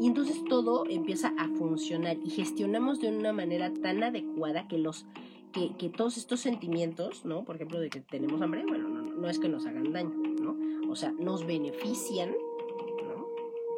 [0.02, 5.06] y entonces todo empieza a funcionar y gestionamos de una manera tan adecuada que los
[5.52, 7.44] que, todos estos sentimientos, ¿no?
[7.44, 10.90] Por ejemplo, de que tenemos hambre, bueno, no, es que nos hagan daño, ¿no?
[10.90, 13.28] O sea, nos benefician, ¿no?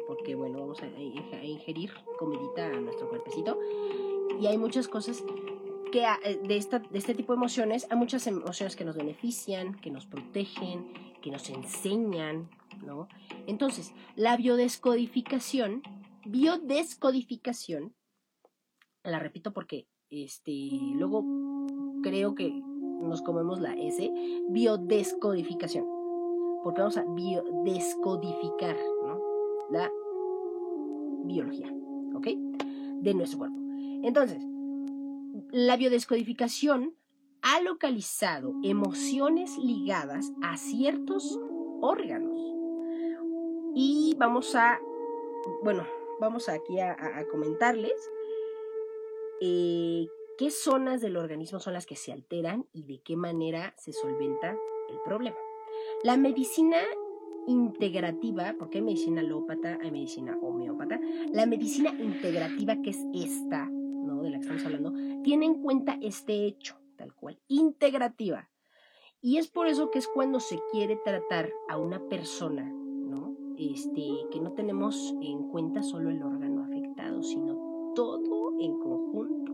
[0.07, 0.87] Porque, bueno, vamos a,
[1.43, 3.59] ingerir comidita a nuestro cuerpecito.
[4.41, 5.23] Y hay muchas cosas
[5.91, 9.75] que eh, de, esta, de este tipo de emociones, hay muchas emociones que nos benefician,
[9.75, 12.49] que nos protegen, que nos enseñan,
[12.83, 13.09] ¿no?
[13.45, 15.83] Entonces, la biodescodificación
[16.25, 17.95] biodescodificación,
[19.03, 20.51] la repito porque este,
[20.95, 21.23] luego
[22.03, 22.51] creo que
[23.01, 24.11] nos comemos la S,
[24.49, 25.85] biodescodificación,
[26.63, 29.19] porque vamos a biodescodificar ¿no?
[29.69, 29.91] la
[31.25, 31.71] biología,
[32.15, 32.27] ¿ok?
[33.01, 33.57] De nuestro cuerpo.
[34.03, 34.41] Entonces,
[35.51, 36.95] la biodescodificación
[37.41, 41.39] ha localizado emociones ligadas a ciertos
[41.81, 42.39] órganos.
[43.75, 44.79] Y vamos a,
[45.63, 45.83] bueno,
[46.19, 48.11] vamos aquí a, comentarles
[49.41, 53.93] eh, qué zonas del organismo son las que se alteran y de qué manera se
[53.93, 54.57] solventa
[54.89, 55.37] el problema.
[56.03, 56.77] La medicina
[57.47, 60.99] integrativa, porque hay medicina alópata, hay medicina homeópata,
[61.31, 64.21] la medicina integrativa, que es esta, ¿no?
[64.21, 68.49] De la que estamos hablando, tiene en cuenta este hecho, tal cual, integrativa.
[69.21, 72.71] Y es por eso que es cuando se quiere tratar a una persona
[73.57, 79.53] este, que no tenemos en cuenta solo el órgano afectado, sino todo en conjunto,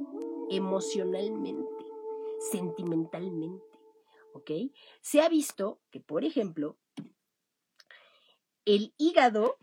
[0.49, 1.85] emocionalmente,
[2.51, 3.65] sentimentalmente.
[4.33, 4.51] ¿Ok?
[5.01, 6.77] Se ha visto que, por ejemplo,
[8.65, 9.57] el hígado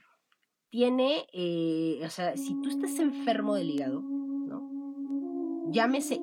[0.71, 4.03] tiene, eh, o sea, si tú estás enfermo del hígado.
[5.71, 6.19] Llámese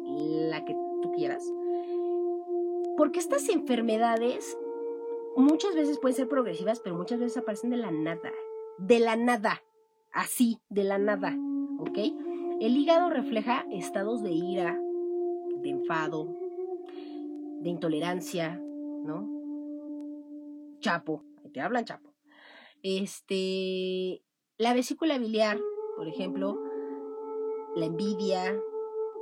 [0.49, 1.43] la que tú quieras,
[2.97, 4.57] porque estas enfermedades
[5.35, 8.31] muchas veces pueden ser progresivas, pero muchas veces aparecen de la nada.
[8.77, 9.61] De la nada.
[10.11, 11.37] Así, de la nada.
[11.79, 11.97] ¿Ok?
[12.61, 14.79] El hígado refleja estados de ira,
[15.61, 16.33] de enfado,
[17.61, 18.61] de intolerancia,
[19.03, 19.29] ¿no?
[20.79, 22.13] Chapo, te hablan chapo.
[22.81, 24.23] Este,
[24.57, 25.59] la vesícula biliar,
[25.97, 26.61] por ejemplo,
[27.75, 28.57] la envidia,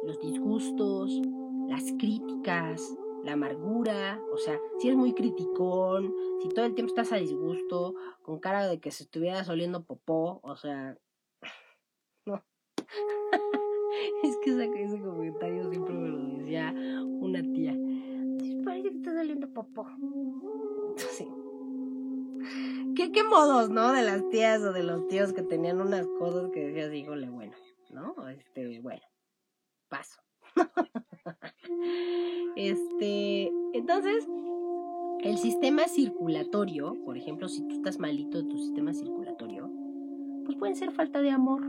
[0.04, 1.21] los disgustos,
[1.67, 7.12] las críticas, la amargura, o sea, si es muy criticón, si todo el tiempo estás
[7.13, 10.97] a disgusto, con cara de que se estuvieras oliendo popó, o sea,
[12.25, 12.43] no.
[14.23, 17.77] es que ese, comentario siempre me lo decía una tía.
[18.65, 19.88] Parece que estás oliendo popó.
[20.97, 21.27] Sí.
[22.95, 23.91] ¿Qué, qué modos, ¿no?
[23.93, 27.53] De las tías o de los tíos que tenían unas cosas que decías, híjole, bueno,
[27.89, 28.27] ¿no?
[28.27, 29.01] Este, bueno,
[29.88, 30.21] paso.
[32.56, 34.28] este, entonces,
[35.22, 39.70] el sistema circulatorio, por ejemplo, si tú estás malito de tu sistema circulatorio,
[40.46, 41.63] pues puede ser falta de amor.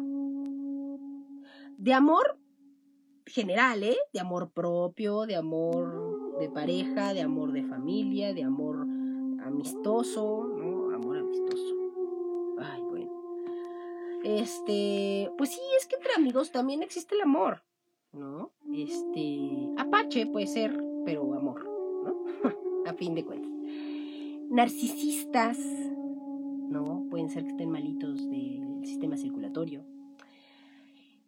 [1.78, 2.38] De amor
[3.26, 3.96] general, ¿eh?
[4.12, 8.86] De amor propio, de amor de pareja, de amor de familia, de amor
[9.44, 10.94] amistoso, ¿no?
[10.94, 11.74] Amor amistoso.
[12.58, 13.12] Ay, bueno.
[14.24, 17.62] Este, pues sí, es que entre amigos también existe el amor.
[18.14, 18.52] ¿No?
[18.72, 22.24] Este, Apache puede ser, pero amor, ¿no?
[22.86, 23.50] A fin de cuentas.
[24.50, 27.06] Narcisistas, ¿no?
[27.10, 29.84] Pueden ser que estén malitos del sistema circulatorio.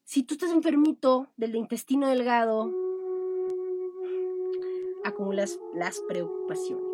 [0.05, 2.73] Si tú estás enfermito del intestino delgado,
[5.05, 6.85] acumulas las preocupaciones.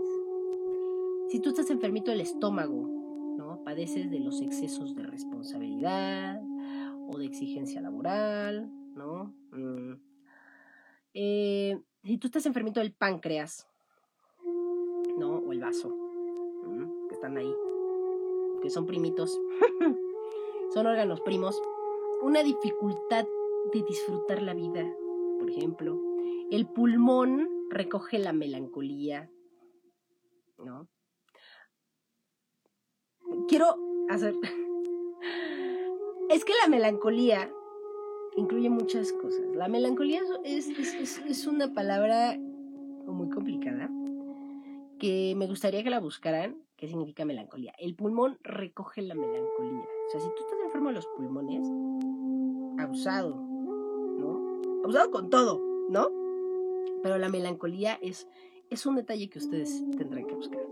[1.29, 2.89] Si tú estás enfermito del estómago,
[3.37, 3.63] ¿no?
[3.65, 6.43] Padeces de los excesos de responsabilidad
[7.09, 9.35] o de exigencia laboral, ¿no?
[9.53, 9.95] Mm.
[11.15, 13.69] Eh, si tú estás enfermito del páncreas,
[15.19, 15.39] ¿no?
[15.39, 15.95] O el vaso,
[17.09, 17.55] que están ahí,
[18.63, 19.39] que son primitos,
[20.75, 21.61] son órganos primos,
[22.23, 23.27] una dificultad
[23.73, 24.85] de disfrutar la vida,
[25.39, 26.01] por ejemplo,
[26.51, 29.31] el pulmón recoge la melancolía,
[30.59, 30.89] ¿no?
[33.49, 33.77] Quiero
[34.09, 34.35] hacer...
[36.29, 37.53] Es que la melancolía
[38.37, 39.45] incluye muchas cosas.
[39.55, 42.37] La melancolía es, es, una palabra
[43.07, 43.91] muy complicada
[44.99, 46.57] que me gustaría que la buscaran.
[46.77, 47.73] ¿Qué significa melancolía?
[47.79, 49.85] El pulmón recoge la melancolía.
[50.07, 51.69] O sea, si tú estás enfermo de los pulmones,
[52.83, 54.61] abusado, ¿no?
[54.83, 56.09] Abusado con todo, ¿no?
[57.03, 58.29] Pero la melancolía es,
[58.71, 60.63] es un detalle que ustedes tendrán que buscar.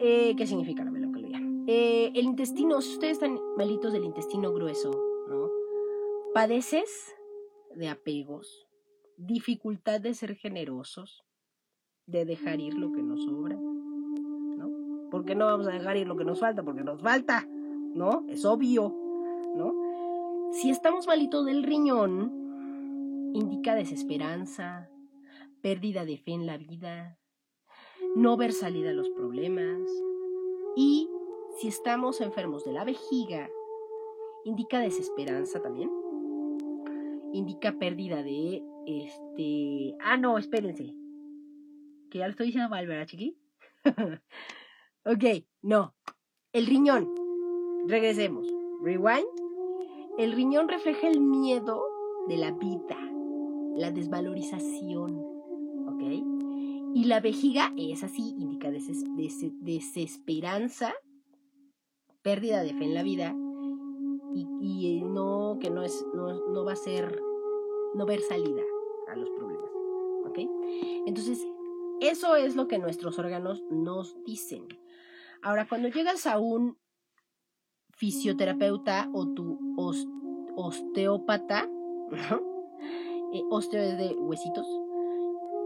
[0.00, 1.40] Eh, ¿Qué significa la melancolía?
[1.68, 5.11] Eh, el intestino, si ustedes están malitos del intestino grueso,
[6.34, 7.14] ¿Padeces
[7.74, 8.66] de apegos,
[9.18, 11.26] dificultad de ser generosos,
[12.06, 13.54] de dejar ir lo que nos sobra?
[13.54, 15.10] ¿No?
[15.10, 16.62] ¿Por qué no vamos a dejar ir lo que nos falta?
[16.62, 18.24] Porque nos falta, ¿no?
[18.30, 18.96] Es obvio,
[19.54, 19.74] ¿no?
[20.52, 24.88] Si estamos malitos del riñón, indica desesperanza,
[25.60, 27.18] pérdida de fe en la vida,
[28.16, 29.82] no ver salida a los problemas.
[30.76, 31.10] Y
[31.58, 33.50] si estamos enfermos de la vejiga,
[34.46, 35.90] indica desesperanza también,
[37.32, 39.94] indica pérdida de este.
[40.00, 40.94] Ah, no, espérense.
[42.10, 43.36] Que ya lo estoy diciendo mal, ¿verdad, chiqui?
[45.04, 45.24] ok,
[45.62, 45.94] no.
[46.52, 47.08] El riñón.
[47.86, 48.46] Regresemos.
[48.82, 49.26] Rewind.
[50.18, 51.82] El riñón refleja el miedo
[52.28, 52.98] de la vida,
[53.76, 55.16] la desvalorización.
[55.88, 56.02] ¿Ok?
[56.94, 60.92] Y la vejiga es así, indica desesperanza,
[62.20, 63.34] pérdida de fe en la vida
[64.34, 67.20] y, eh, no, que no, es, no, va a ser,
[67.94, 68.62] no ver salida
[69.08, 69.70] a los problemas.
[70.26, 70.38] ¿Ok?
[71.06, 71.46] Entonces,
[72.00, 74.66] eso es lo que nuestros órganos nos dicen.
[75.42, 76.78] Ahora, cuando llegas a un
[77.96, 79.58] fisioterapeuta o tu
[80.56, 81.68] osteópata,
[83.32, 84.66] eh, osteo de huesitos,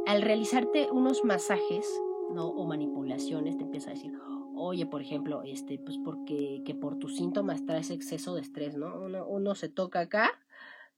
[0.06, 1.86] al realizarte unos masajes
[2.32, 2.48] ¿no?
[2.48, 4.12] o manipulaciones, te empieza a decir,
[4.56, 8.94] oye, por ejemplo, este, pues porque que por tus síntomas traes exceso de estrés, ¿no?
[9.28, 10.30] Uno, se toca acá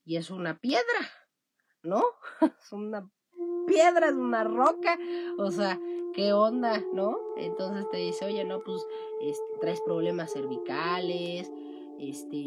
[0.05, 0.83] y es una piedra,
[1.83, 2.03] ¿no?
[2.61, 3.09] es una
[3.67, 4.97] piedra, es una roca,
[5.37, 5.79] o sea,
[6.13, 7.17] ¿qué onda, no?
[7.37, 8.85] Entonces te dice, oye, no, pues
[9.21, 11.51] este, traes problemas cervicales,
[11.99, 12.37] este,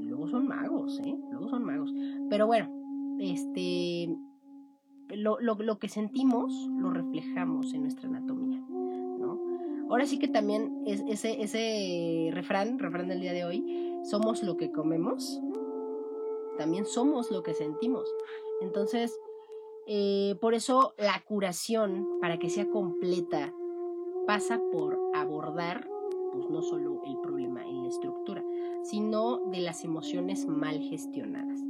[0.00, 1.16] luego son magos, ¿eh?
[1.30, 1.92] Luego son magos.
[2.30, 2.68] Pero bueno,
[3.20, 4.08] este,
[5.10, 8.62] lo, lo que sentimos lo reflejamos en nuestra anatomía.
[9.92, 13.62] Ahora sí que también es ese, ese refrán, refrán del día de hoy,
[14.04, 15.38] somos lo que comemos,
[16.56, 18.08] también somos lo que sentimos.
[18.62, 19.20] Entonces,
[19.86, 23.52] eh, por eso la curación, para que sea completa,
[24.26, 25.86] pasa por abordar
[26.32, 28.42] pues no solo el problema en la estructura,
[28.84, 31.60] sino de las emociones mal gestionadas.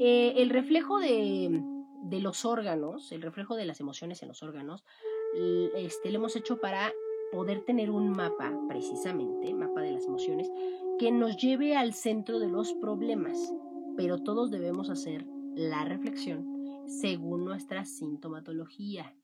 [0.00, 1.62] Eh, el reflejo de,
[2.04, 4.82] de, los órganos, el reflejo de las emociones en los órganos,
[5.76, 6.92] este, lo hemos hecho para
[7.34, 10.50] poder tener un mapa, precisamente, mapa de las emociones,
[10.98, 13.52] que nos lleve al centro de los problemas.
[13.96, 16.54] Pero todos debemos hacer la reflexión
[16.86, 19.16] según nuestra sintomatología,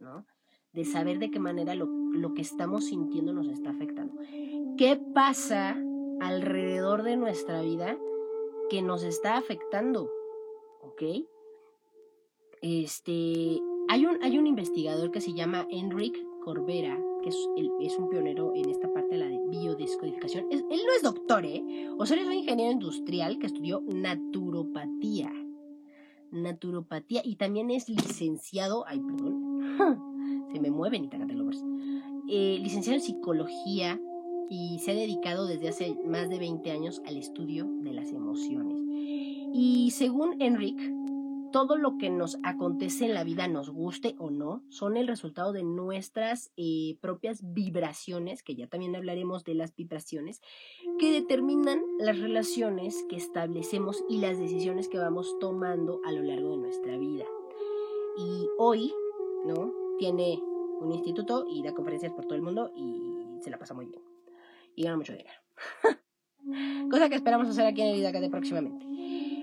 [0.00, 0.26] ¿no?
[0.72, 4.14] De saber de qué manera lo, lo que estamos sintiendo nos está afectando.
[4.76, 5.76] ¿Qué pasa
[6.20, 7.96] alrededor de nuestra vida
[8.68, 10.10] que nos está afectando?
[10.82, 11.02] ¿Ok?
[12.60, 17.36] Este, hay un, hay un investigador que se llama Enric Corbera, es,
[17.80, 20.46] es, un pionero en esta parte de la biodescodificación.
[20.50, 21.88] él no es doctor, ¿eh?
[21.98, 25.32] O sea, él es un ingeniero industrial que estudió naturopatía.
[26.30, 29.60] Naturopatía y también es licenciado, ay, perdón,
[30.52, 31.64] se me mueven y lovers.
[32.28, 34.00] Eh, licenciado en psicología
[34.48, 38.80] y se ha dedicado desde hace más de 20 años al estudio de las emociones.
[39.52, 40.78] Y según Enric,
[41.56, 45.54] todo lo que nos acontece en la vida, nos guste o no, son el resultado
[45.54, 50.42] de nuestras eh, propias vibraciones, que ya también hablaremos de las vibraciones,
[50.98, 56.50] que determinan las relaciones que establecemos y las decisiones que vamos tomando a lo largo
[56.50, 57.24] de nuestra vida.
[58.18, 58.92] Y hoy,
[59.46, 59.72] ¿no?
[59.98, 60.38] Tiene
[60.82, 64.02] un instituto y da conferencias por todo el mundo y se la pasa muy bien.
[64.74, 65.40] Y gana mucho dinero.
[66.90, 68.84] Cosa que esperamos hacer aquí en el IDACAD próximamente.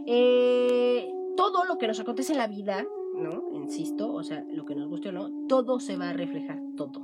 [0.06, 3.50] Eh, todo lo que nos acontece en la vida, ¿no?
[3.54, 7.02] Insisto, o sea, lo que nos guste o no, todo se va a reflejar, todo.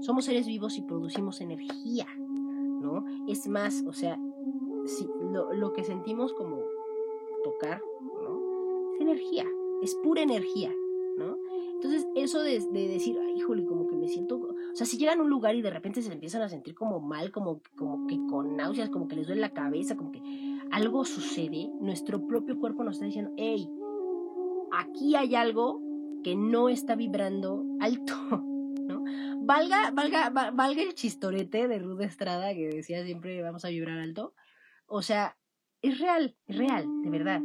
[0.00, 3.04] Somos seres vivos y producimos energía, ¿no?
[3.26, 4.18] Es más, o sea,
[4.84, 6.60] si, lo, que sentimos como
[7.42, 7.82] tocar,
[8.22, 8.94] ¿no?
[8.94, 9.44] Es energía,
[9.82, 10.72] es pura energía,
[11.16, 11.38] ¿no?
[11.74, 14.36] Entonces, eso de, decir, ay, híjole, como que me siento.
[14.36, 17.00] O sea, si llegan a un lugar y de repente se empiezan a sentir como
[17.00, 20.20] mal, como, como que con náuseas, como que les duele la cabeza, como que
[20.70, 23.68] algo sucede, nuestro propio cuerpo nos está diciendo, hey,
[24.72, 25.80] aquí hay algo
[26.22, 28.14] que no está vibrando alto,
[28.86, 29.04] ¿no?
[29.40, 34.34] Valga, valga, valga el chistorete de Ruth Estrada que decía siempre vamos a vibrar alto.
[34.88, 35.36] O sea,
[35.82, 37.42] es real, es real, de verdad.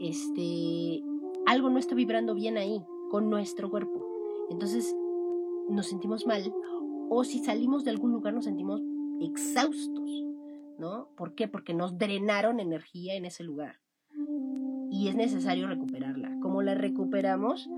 [0.00, 1.02] Este,
[1.46, 4.06] algo no está vibrando bien ahí, con nuestro cuerpo.
[4.50, 4.94] Entonces,
[5.68, 6.52] nos sentimos mal.
[7.08, 8.80] O si salimos de algún lugar nos sentimos
[9.20, 10.29] exhaustos.
[10.80, 11.10] ¿No?
[11.16, 11.46] ¿Por qué?
[11.46, 13.76] Porque nos drenaron energía en ese lugar
[14.90, 16.36] y es necesario recuperarla.
[16.42, 17.70] ¿Cómo la recuperamos?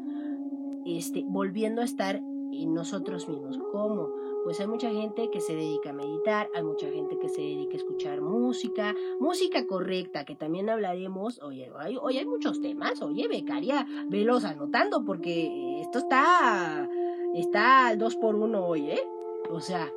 [0.86, 3.58] Este, volviendo a estar en nosotros mismos.
[3.70, 4.08] ¿Cómo?
[4.44, 7.74] Pues hay mucha gente que se dedica a meditar, hay mucha gente que se dedica
[7.74, 11.40] a escuchar música, música correcta, que también hablaremos.
[11.42, 13.02] Oye, hoy hay muchos temas.
[13.02, 16.88] Oye, becaria, velos anotando porque esto está,
[17.34, 19.02] está 2 por 1 hoy, ¿eh?
[19.50, 19.92] O sea,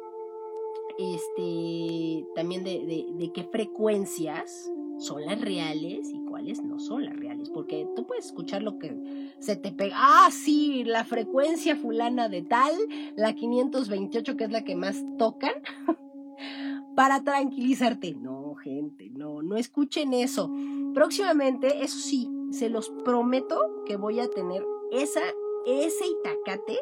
[0.98, 7.50] este, también de, de, qué frecuencias son las reales y cuáles no son las reales,
[7.50, 9.96] porque tú puedes escuchar lo que se te pega.
[9.98, 12.74] Ah, sí, la frecuencia fulana de tal,
[13.16, 15.54] la 528 que es la que más tocan,
[16.96, 18.16] para tranquilizarte.
[18.16, 20.50] No, gente, no, no escuchen eso.
[20.94, 25.22] Próximamente, eso sí, se los prometo que voy a tener esa,
[25.66, 26.80] ese itacate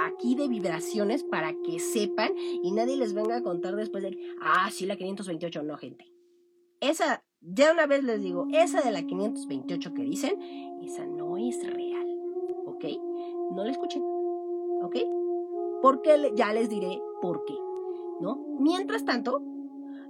[0.00, 4.68] aquí de vibraciones para que sepan y nadie les venga a contar después de, ah,
[4.70, 6.12] sí, la 528, no, gente.
[6.80, 10.40] Esa, ya una vez les digo, esa de la 528 que dicen,
[10.82, 12.06] esa no es real,
[12.66, 12.84] ¿ok?
[13.52, 14.02] No la escuchen,
[14.82, 14.96] ¿ok?
[15.82, 17.54] Porque ya les diré por qué,
[18.20, 18.44] ¿no?
[18.58, 19.42] Mientras tanto,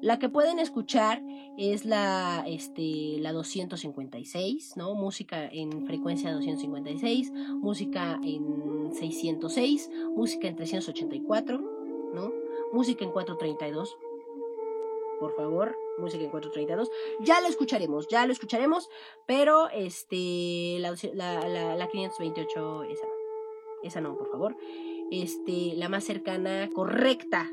[0.01, 1.23] la que pueden escuchar
[1.57, 4.95] es la, este, la 256, ¿no?
[4.95, 11.59] Música en frecuencia 256, música en 606, música en 384,
[12.15, 12.33] ¿no?
[12.73, 13.97] Música en 432.
[15.19, 16.91] Por favor, música en 432.
[17.21, 18.91] Ya la escucharemos, ya lo escucharemos,
[19.27, 23.13] pero este, la, la, la 528, esa no.
[23.83, 24.57] Esa no, por favor.
[25.11, 27.51] Este, la más cercana, correcta,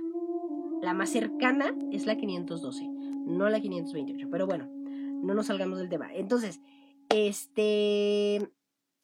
[0.84, 2.86] la más cercana es la 512,
[3.26, 4.28] no la 528.
[4.30, 6.14] Pero bueno, no nos salgamos del tema.
[6.14, 6.60] Entonces,
[7.08, 8.52] este,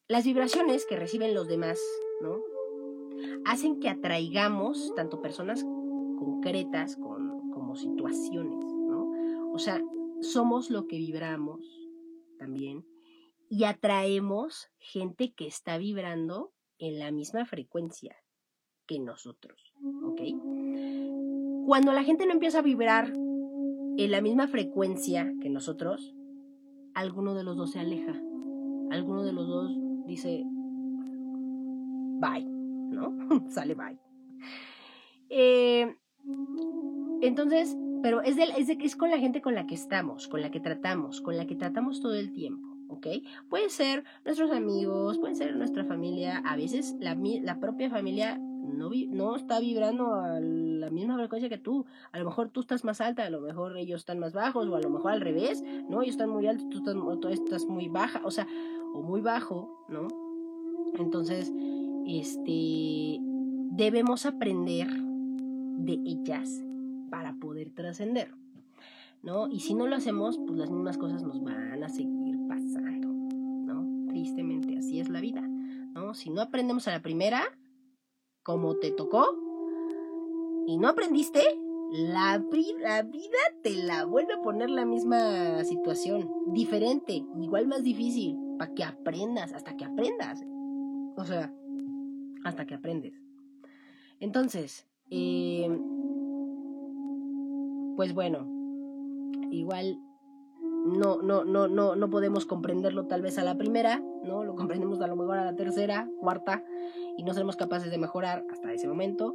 [0.06, 1.80] las vibraciones que reciben los demás,
[2.20, 2.38] ¿no?
[3.46, 9.10] Hacen que atraigamos tanto personas concretas como situaciones, ¿no?
[9.52, 9.82] O sea,
[10.20, 11.64] somos lo que vibramos
[12.38, 12.84] también
[13.48, 18.16] y atraemos gente que está vibrando en la misma frecuencia
[18.86, 19.72] que nosotros,
[20.04, 20.20] ¿ok?
[21.70, 23.12] Cuando la gente no empieza a vibrar
[23.96, 26.16] en la misma frecuencia que nosotros,
[26.94, 28.10] alguno de los dos se aleja.
[28.90, 30.42] Alguno de los dos dice,
[32.18, 33.16] bye, ¿no?
[33.50, 33.96] Sale bye.
[35.28, 35.94] Eh,
[37.20, 40.58] entonces, pero es, es, es con la gente con la que estamos, con la que
[40.58, 42.66] tratamos, con la que tratamos todo el tiempo.
[42.88, 43.06] ¿ok?
[43.48, 47.14] Puede ser nuestros amigos, puede ser nuestra familia, a veces la,
[47.60, 50.40] propia familia no, no está vibrando a
[50.90, 51.86] misma frecuencia que tú.
[52.12, 54.76] A lo mejor tú estás más alta, a lo mejor ellos están más bajos, o
[54.76, 56.02] a lo mejor al revés, ¿no?
[56.02, 58.46] Ellos están muy altos, tú estás, tú estás muy baja, o sea,
[58.92, 60.08] o muy bajo, ¿no?
[60.98, 61.52] Entonces,
[62.06, 63.18] este,
[63.72, 66.62] debemos aprender de ellas
[67.10, 68.34] para poder trascender,
[69.22, 69.48] ¿no?
[69.48, 74.06] Y si no lo hacemos, pues las mismas cosas nos van a seguir pasando, ¿no?
[74.08, 76.14] Tristemente, así es la vida, ¿no?
[76.14, 77.42] Si no aprendemos a la primera,
[78.42, 79.26] como te tocó,
[80.66, 81.42] y no aprendiste,
[81.90, 88.72] la, vida te la vuelve a poner la misma situación, diferente, igual más difícil, para
[88.74, 90.44] que aprendas, hasta que aprendas.
[91.16, 91.52] O sea,
[92.44, 93.20] hasta que aprendes.
[94.20, 95.68] Entonces, eh,
[97.96, 98.46] pues bueno,
[99.50, 99.98] igual
[100.86, 104.44] no, no, no, no, no podemos comprenderlo tal vez a la primera, ¿no?
[104.44, 106.64] Lo comprendemos a lo mejor a la tercera, cuarta,
[107.16, 109.34] y no seremos capaces de mejorar hasta ese momento,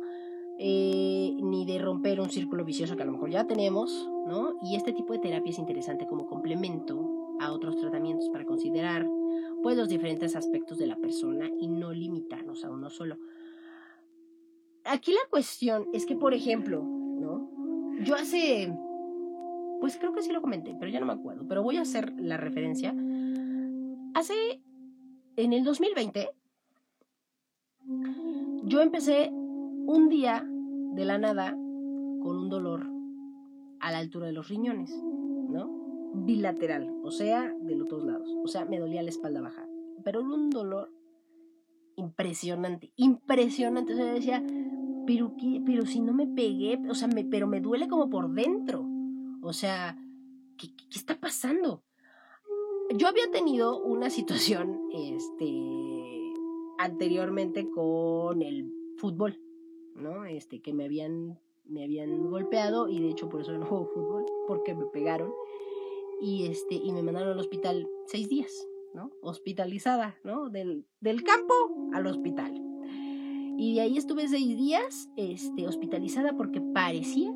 [0.59, 4.57] eh, ni de romper un círculo vicioso que a lo mejor ya tenemos, ¿no?
[4.61, 9.07] Y este tipo de terapia es interesante como complemento a otros tratamientos para considerar,
[9.61, 13.17] pues, los diferentes aspectos de la persona y no limitarnos a uno solo.
[14.85, 17.49] Aquí la cuestión es que, por ejemplo, ¿no?
[18.03, 18.71] Yo hace
[19.79, 21.45] pues creo que sí lo comenté, pero ya no me acuerdo.
[21.47, 22.95] Pero voy a hacer la referencia.
[24.13, 24.33] Hace,
[25.35, 26.29] en el 2020,
[28.63, 29.31] yo empecé
[29.87, 30.47] un día
[30.93, 32.87] de la nada con un dolor
[33.79, 34.91] a la altura de los riñones,
[35.49, 36.11] ¿no?
[36.13, 38.29] Bilateral, o sea, de los dos lados.
[38.43, 39.67] O sea, me dolía la espalda baja.
[40.03, 40.91] Pero un dolor
[41.95, 43.93] impresionante, impresionante.
[43.93, 44.43] O sea, decía,
[45.05, 45.61] pero, ¿qué?
[45.65, 48.85] pero si no me pegué, o sea, me, pero me duele como por dentro.
[49.41, 49.97] O sea,
[50.57, 51.83] ¿qué, está pasando?
[52.95, 56.33] Yo había tenido una situación este,
[56.77, 59.39] anteriormente con el fútbol,
[59.95, 60.25] ¿no?
[60.25, 64.25] Este, que me habían, me habían golpeado y de hecho por eso no juego fútbol,
[64.47, 65.31] porque me pegaron.
[66.21, 69.11] Y, este, y me mandaron al hospital seis días, ¿no?
[69.21, 70.49] Hospitalizada, ¿no?
[70.49, 71.53] Del, del campo
[71.93, 72.61] al hospital.
[73.57, 77.33] Y de ahí estuve seis días este, hospitalizada porque parecía,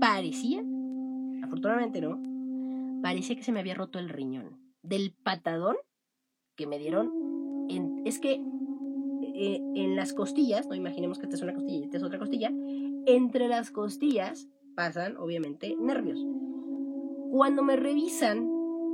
[0.00, 0.64] parecía
[1.46, 2.20] afortunadamente no,
[3.02, 4.58] parecía que se me había roto el riñón.
[4.82, 5.76] Del patadón
[6.54, 7.12] que me dieron,
[8.04, 8.42] es que
[9.38, 12.18] eh, en las costillas, no imaginemos que esta es una costilla y esta es otra
[12.18, 12.50] costilla,
[13.06, 16.24] entre las costillas pasan, obviamente, nervios.
[17.30, 18.48] Cuando me revisan,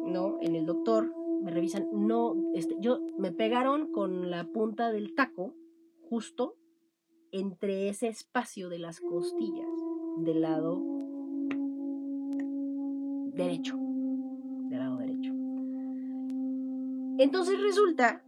[0.06, 0.38] ¿no?
[0.40, 5.54] En el doctor, me revisan, no, este, yo, me pegaron con la punta del taco,
[6.08, 6.56] justo
[7.30, 9.68] entre ese espacio de las costillas,
[10.18, 10.82] del lado
[13.32, 15.32] derecho, del lado derecho.
[17.18, 18.24] Entonces resulta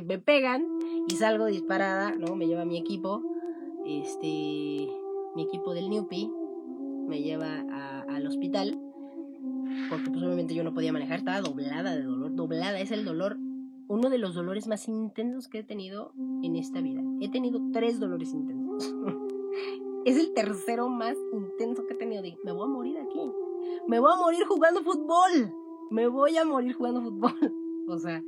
[0.00, 0.66] me pegan
[1.08, 2.36] y salgo disparada, ¿no?
[2.36, 3.22] Me lleva mi equipo,
[3.84, 4.88] este,
[5.34, 6.30] mi equipo del Newpi,
[7.06, 7.64] me lleva
[8.08, 8.80] al hospital,
[9.90, 13.38] porque pues obviamente yo no podía manejar, estaba doblada de dolor, doblada, es el dolor,
[13.88, 17.02] uno de los dolores más intensos que he tenido en esta vida.
[17.20, 18.92] He tenido tres dolores intensos.
[20.04, 22.22] es el tercero más intenso que he tenido.
[22.44, 23.20] me voy a morir aquí.
[23.86, 25.52] Me voy a morir jugando fútbol.
[25.90, 27.32] Me voy a morir jugando fútbol.
[27.88, 28.24] o sea,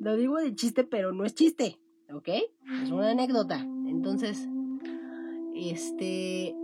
[0.00, 1.78] lo digo de chiste, pero no es chiste.
[2.12, 2.28] ¿Ok?
[2.82, 3.60] Es una anécdota.
[3.60, 4.48] Entonces,
[5.54, 6.54] este,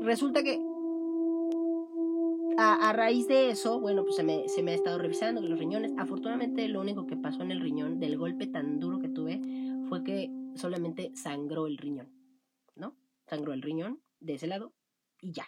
[0.00, 0.60] resulta que
[2.58, 5.92] a, raíz de eso, bueno, pues se me, se me ha estado revisando los riñones.
[5.96, 9.40] Afortunadamente, lo único que pasó en el riñón del golpe tan duro que tuve
[9.88, 12.10] fue que solamente sangró el riñón,
[12.74, 12.96] ¿no?
[13.30, 14.74] sangró el riñón de ese lado
[15.20, 15.46] y ya,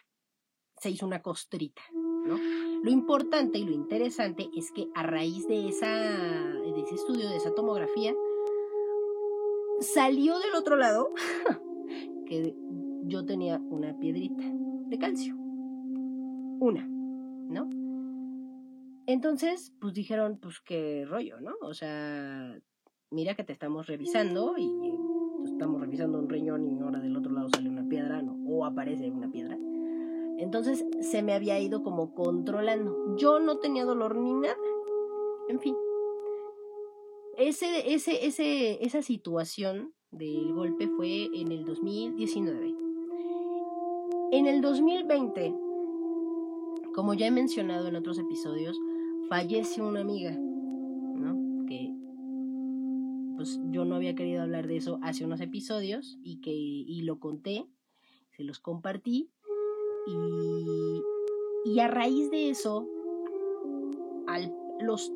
[0.79, 2.39] se hizo una costrita, ¿no?
[2.83, 7.37] Lo importante y lo interesante es que a raíz de, esa, de ese estudio, de
[7.37, 8.15] esa tomografía,
[9.81, 11.13] salió del otro lado
[12.27, 12.55] que
[13.05, 14.45] yo tenía una piedrita
[14.87, 15.35] de calcio.
[15.37, 17.69] Una, ¿no?
[19.07, 21.55] Entonces, pues dijeron, pues qué rollo, ¿no?
[21.63, 22.57] O sea,
[23.11, 24.71] mira que te estamos revisando y
[25.45, 28.37] estamos revisando un riñón y ahora del otro lado sale una piedra, ¿no?
[28.47, 29.59] o aparece una piedra.
[30.39, 33.17] Entonces se me había ido como controlando.
[33.17, 34.57] Yo no tenía dolor ni nada.
[35.49, 35.77] En fin.
[37.39, 42.75] Ese, ese, ese, esa situación del golpe fue en el 2019.
[44.33, 45.55] En el 2020,
[46.95, 48.79] como ya he mencionado en otros episodios,
[49.29, 51.67] fallece una amiga, ¿no?
[51.67, 51.95] Que
[53.37, 57.19] pues yo no había querido hablar de eso hace unos episodios y que y lo
[57.19, 57.67] conté,
[58.37, 59.31] se los compartí
[60.07, 62.87] y, y a raíz de eso,
[64.27, 65.13] al, los,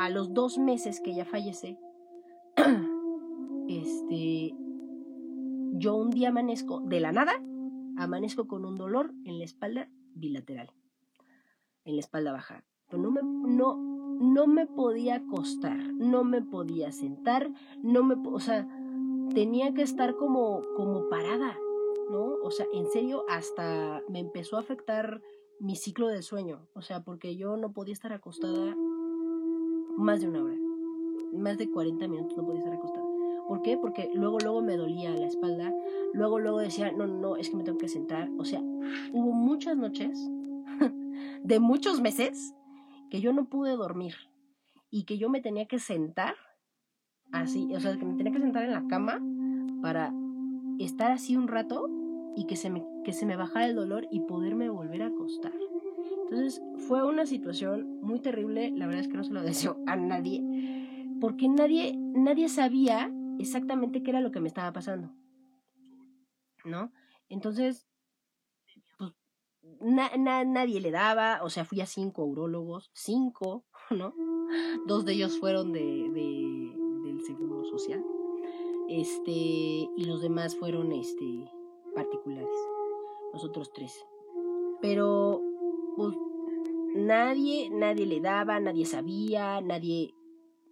[0.00, 1.78] a los dos meses que ella fallece,
[3.68, 4.54] este,
[5.74, 7.34] yo un día amanezco de la nada,
[7.98, 10.72] amanezco con un dolor en la espalda bilateral,
[11.84, 12.64] en la espalda baja.
[12.88, 17.50] Pero no me, no, no me podía acostar, no me podía sentar,
[17.82, 18.66] no me, o sea,
[19.34, 21.58] tenía que estar como, como parada,
[22.10, 22.36] ¿no?
[22.42, 25.20] O sea, en serio, hasta me empezó a afectar
[25.58, 28.74] mi ciclo de sueño, o sea, porque yo no podía estar acostada
[29.96, 30.56] más de una hora,
[31.32, 33.04] más de 40 minutos no podía estar acostada.
[33.48, 33.76] ¿Por qué?
[33.76, 35.74] Porque luego, luego me dolía la espalda,
[36.12, 38.60] luego, luego decía, no, no, es que me tengo que sentar, o sea,
[39.12, 40.30] hubo muchas noches
[41.42, 42.54] de muchos meses
[43.10, 44.14] que yo no pude dormir
[44.90, 46.36] y que yo me tenía que sentar
[47.32, 49.20] así, o sea, que me tenía que sentar en la cama
[49.82, 50.12] para
[50.78, 51.88] estar así un rato
[52.36, 55.52] y que se me, que se me bajara el dolor y poderme volver a acostar.
[56.30, 59.96] Entonces fue una situación muy terrible, la verdad es que no se lo deseo a
[59.96, 60.42] nadie,
[61.20, 65.12] porque nadie, nadie sabía exactamente qué era lo que me estaba pasando.
[66.64, 66.92] ¿No?
[67.28, 67.88] Entonces,
[69.80, 74.14] nadie le daba, o sea, fui a cinco urólogos, cinco, ¿no?
[74.86, 76.74] Dos de ellos fueron de, de,
[77.04, 78.04] del Seguro Social,
[78.88, 81.50] este, y los demás fueron, este,
[81.94, 82.48] particulares,
[83.32, 84.04] los otros tres.
[84.80, 85.49] Pero,
[86.00, 86.16] pues,
[86.94, 90.14] nadie, nadie le daba, nadie sabía, nadie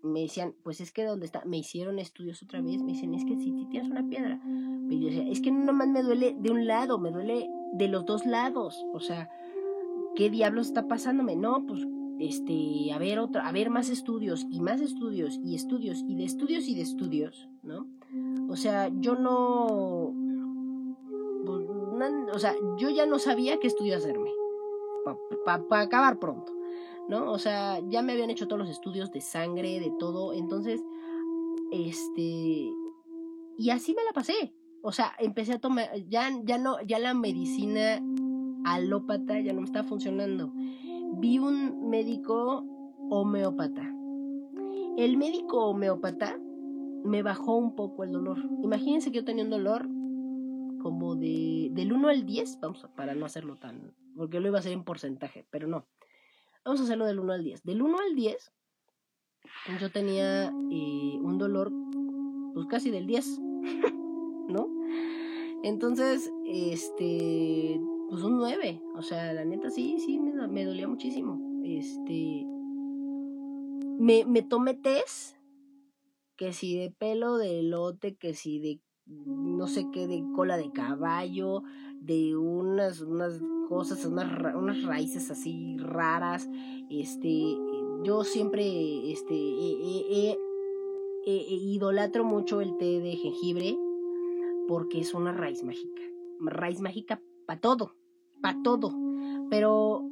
[0.02, 3.24] me decían, pues es que donde está, me hicieron estudios otra vez, me dicen, es
[3.24, 4.40] que si tienes una piedra.
[4.88, 7.88] Pero yo decía, es que no nomás me duele de un lado, me duele de
[7.88, 8.84] los dos lados.
[8.94, 9.28] O sea,
[10.14, 11.36] ¿qué diablos está pasándome?
[11.36, 11.86] No, pues,
[12.20, 16.24] este, a ver otra, a ver más estudios y más estudios y estudios y de
[16.24, 17.86] estudios y de estudios, ¿no?
[18.48, 20.14] O sea, yo no,
[21.44, 21.68] pues,
[22.32, 24.30] o sea, yo ya no sabía qué estudio hacerme,
[25.44, 26.52] para acabar pronto,
[27.09, 27.30] ¿no?
[27.30, 30.84] O sea, ya me habían hecho todos los estudios de sangre, de todo, entonces,
[31.70, 32.72] este,
[33.59, 37.14] y así me la pasé, o sea, empecé a tomar, ya, ya no, ya la
[37.14, 38.00] medicina
[38.64, 40.52] alópata ya no me estaba funcionando.
[41.14, 42.64] Vi un médico
[43.11, 43.82] homeópata.
[44.96, 46.38] El médico homeópata
[47.04, 48.38] me bajó un poco el dolor.
[48.62, 49.88] Imagínense que yo tenía un dolor
[50.82, 54.58] como de del 1 al 10, vamos a, para no hacerlo tan, porque lo iba
[54.58, 55.86] a hacer en porcentaje, pero no.
[56.64, 57.62] Vamos a hacerlo del 1 al 10.
[57.62, 58.52] Del 1 al 10,
[59.80, 61.72] yo tenía eh, un dolor,
[62.52, 63.40] pues casi del 10.
[64.48, 64.68] ¿no?
[65.62, 71.40] Entonces, este, pues un 9, o sea, la neta sí, sí, me, dolía muchísimo.
[71.64, 72.44] Este,
[73.98, 75.36] me, me tomé test,
[76.36, 80.70] que si de pelo de elote, que si de no sé qué, de cola de
[80.70, 81.62] caballo,
[82.01, 86.49] de unas, unas cosas, unas, unas raíces así raras.
[86.90, 87.57] Este,
[88.03, 89.34] yo siempre, este,
[91.26, 93.76] idolatro mucho el té de jengibre
[94.66, 96.03] porque es una raíz mágica.
[96.40, 97.94] Raíz mágica para todo,
[98.40, 98.92] para todo.
[99.51, 100.05] Pero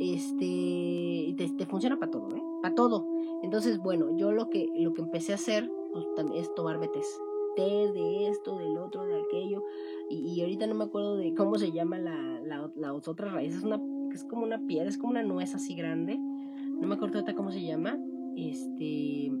[0.00, 2.42] este te, funciona para todo, ¿eh?
[2.62, 3.06] Para todo.
[3.42, 7.20] Entonces, bueno, yo lo que lo que empecé a hacer pues, es tomarme test.
[7.56, 9.62] Té de esto, del otro, de aquello.
[10.10, 12.40] Y, ahorita no me acuerdo de cómo se llama la,
[12.74, 13.54] la, otra raíz.
[13.54, 13.80] Es una
[14.14, 16.16] es como una piedra, es como una nuez así grande.
[16.18, 17.98] No me acuerdo ahorita cómo se llama.
[18.36, 19.32] Este,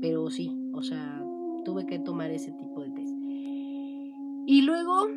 [0.00, 1.22] pero sí, o sea,
[1.64, 3.14] tuve que tomar ese tipo de test.
[4.48, 5.08] Y luego,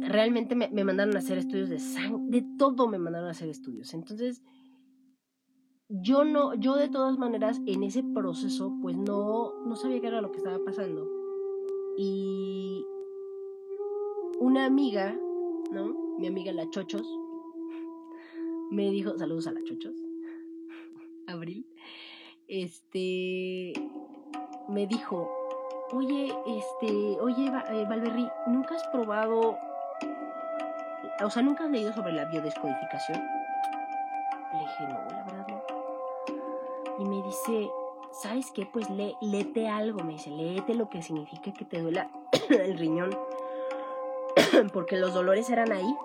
[0.00, 3.94] realmente me, mandaron a hacer estudios de sangre, de todo me mandaron a hacer estudios.
[3.94, 4.42] Entonces,
[5.88, 10.20] yo no, yo de todas maneras, en ese proceso, pues no, no sabía qué era
[10.20, 11.17] lo que estaba pasando.
[12.00, 12.86] Y
[14.38, 15.18] una amiga,
[15.72, 16.16] ¿no?
[16.16, 17.04] Mi amiga La Chochos,
[18.70, 19.96] me dijo, saludos a La Chochos,
[21.26, 21.66] Abril,
[22.46, 23.72] este,
[24.68, 25.28] me dijo,
[25.90, 29.58] oye, este, oye, eh, Valverri, ¿nunca has probado,
[31.20, 33.20] o sea, nunca has leído sobre la biodescodificación?
[34.52, 35.62] Le dije, no, la verdad.
[37.00, 37.68] Y me dice,
[38.12, 38.66] ¿sabes qué?
[38.66, 42.08] Pues lee, léete algo, me dice, léete lo que significa que te duela
[42.48, 43.16] el riñón.
[44.72, 45.96] Porque los dolores eran ahí.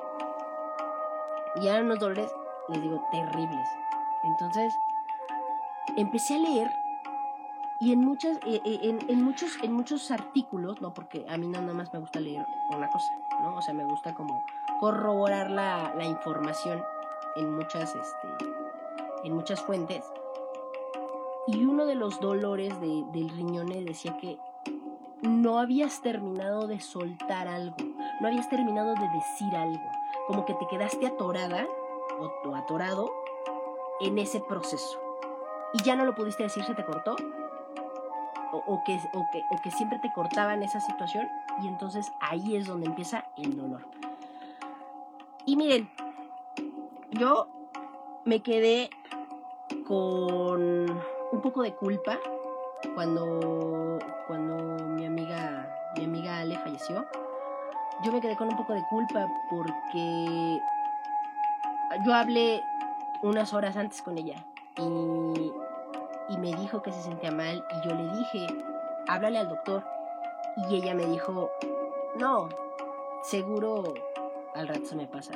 [1.61, 2.31] Y eran unos dolores,
[2.69, 3.67] les digo, terribles.
[4.23, 4.73] Entonces,
[5.97, 6.67] empecé a leer
[7.79, 11.73] y en muchas eh, eh, en, muchos en muchos artículos no porque a mí nada
[11.73, 14.45] más me gusta leer una cosa no o sea me gusta como
[14.79, 16.81] corroborar la, la información
[17.35, 18.27] en muchas este
[19.25, 20.05] en muchas fuentes
[21.47, 24.37] y uno de los dolores del riñone decía que
[25.21, 27.75] no habías terminado de soltar algo,
[28.19, 29.83] no habías terminado de decir algo,
[30.27, 31.67] como que te quedaste atorada
[32.45, 33.11] o, atorado
[34.01, 34.99] en ese proceso
[35.73, 37.15] y ya no lo pudiste decir, se te cortó
[38.51, 41.27] o, que, o, que, o que siempre te cortaba en esa situación
[41.61, 43.81] y entonces ahí es donde empieza el dolor.
[45.45, 45.89] Y miren,
[47.11, 47.47] yo
[48.25, 48.89] me quedé
[49.87, 51.01] con
[51.33, 52.19] un poco de culpa
[52.93, 55.67] cuando, cuando mi amiga,
[55.97, 57.07] mi amiga Ale falleció.
[58.03, 60.61] Yo me quedé con un poco de culpa porque
[62.05, 62.63] yo hablé
[63.23, 64.45] unas horas antes con ella
[64.77, 65.51] y,
[66.29, 68.47] y me dijo que se sentía mal y yo le dije,
[69.07, 69.83] háblale al doctor.
[70.69, 71.49] Y ella me dijo,
[72.19, 72.49] no,
[73.23, 73.95] seguro
[74.53, 75.33] al rato se me pasa.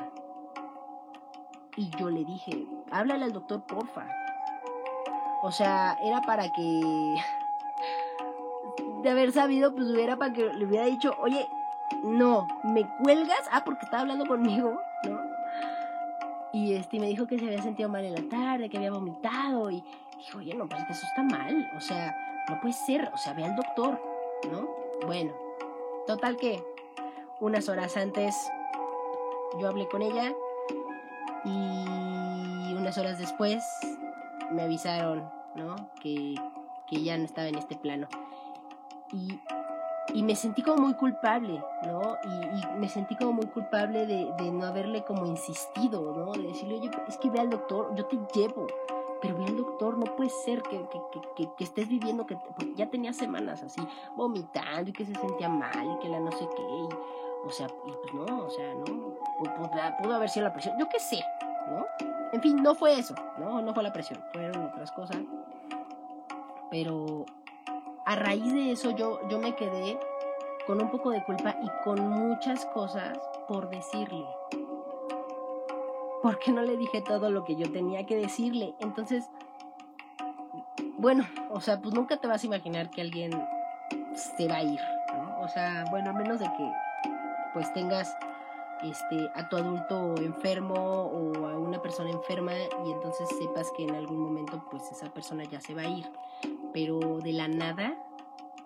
[1.76, 4.06] Y yo le dije, háblale al doctor, porfa.
[5.42, 7.16] O sea, era para que...
[9.02, 11.48] De haber sabido, pues hubiera para que le hubiera dicho, oye,
[12.04, 13.42] no, ¿me cuelgas?
[13.52, 15.20] Ah, porque estaba hablando conmigo, ¿no?
[16.52, 19.70] Y este, me dijo que se había sentido mal en la tarde, que había vomitado.
[19.70, 19.84] Y
[20.18, 21.70] dijo, oye, no, pues eso está mal.
[21.78, 22.16] O sea,
[22.50, 23.12] no puede ser.
[23.14, 24.02] O sea, ve al doctor,
[24.52, 24.68] ¿no?
[25.06, 25.34] Bueno,
[26.08, 26.64] total que
[27.40, 28.36] unas horas antes
[29.60, 30.34] yo hablé con ella
[31.46, 33.64] y unas horas después
[34.52, 35.76] me avisaron, ¿no?
[36.02, 36.36] Que,
[36.88, 38.08] que ya no estaba en este plano.
[39.12, 39.40] Y,
[40.14, 42.18] y me sentí como muy culpable, ¿no?
[42.24, 46.32] Y, me sentí como muy culpable de, de, no haberle como insistido, ¿no?
[46.32, 48.68] De decirle, oye, es que ve al doctor, yo te llevo,
[49.22, 50.86] pero ve al doctor, no puede ser que,
[51.36, 52.38] que, que estés viviendo, que
[52.76, 53.82] ya tenía semanas así,
[54.16, 56.62] vomitando y que se sentía mal y que la no sé qué.
[56.62, 56.90] Y,
[57.46, 58.86] o sea, pues no, o sea, no.
[60.02, 60.78] Pudo, haber sido la presión.
[60.78, 61.24] Yo qué sé,
[61.70, 61.86] ¿no?
[62.34, 63.62] En fin, no fue eso, ¿no?
[63.62, 65.18] No fue la presión, fueron otras cosas.
[66.70, 67.26] Pero
[68.06, 69.98] a raíz de eso yo, yo me quedé
[70.66, 73.18] con un poco de culpa y con muchas cosas
[73.48, 74.26] por decirle.
[76.22, 78.76] Porque no le dije todo lo que yo tenía que decirle.
[78.80, 79.30] Entonces,
[80.98, 83.32] bueno, o sea, pues nunca te vas a imaginar que alguien
[84.14, 84.82] se va a ir,
[85.16, 85.42] ¿no?
[85.42, 86.72] O sea, bueno, a menos de que
[87.54, 88.18] pues tengas
[88.84, 93.96] este, a tu adulto enfermo o a una persona enferma y entonces sepas que en
[93.96, 96.06] algún momento pues esa persona ya se va a ir.
[96.74, 97.96] Pero de la nada,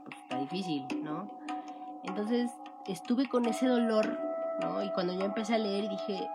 [0.04, 1.30] pues está difícil, ¿no?
[2.04, 2.52] Entonces
[2.88, 4.20] estuve con ese dolor,
[4.62, 4.84] ¿no?
[4.84, 6.28] Y cuando yo empecé a leer dije,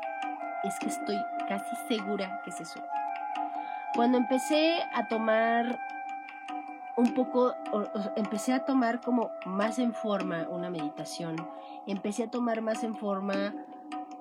[0.64, 1.16] es que estoy
[1.49, 2.81] casi segura que es eso.
[3.95, 5.79] Cuando empecé a tomar
[6.97, 7.55] un poco,
[8.16, 11.37] empecé a tomar como más en forma una meditación,
[11.87, 13.55] empecé a tomar más en forma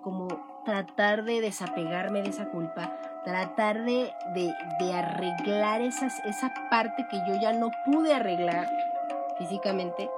[0.06, 0.28] como
[0.64, 7.41] tratar de desapegarme de esa culpa, tratar de, de, arreglar esas, esa parte que yo
[7.41, 8.70] ya no pude arreglar
[9.39, 10.12] físicamente,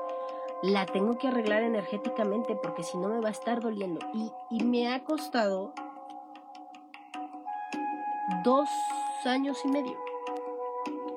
[0.61, 4.05] la tengo que arreglar energéticamente porque si no me va a estar doliendo.
[4.13, 5.71] Y, y me ha costado
[8.43, 8.69] dos
[9.25, 9.97] años y medio.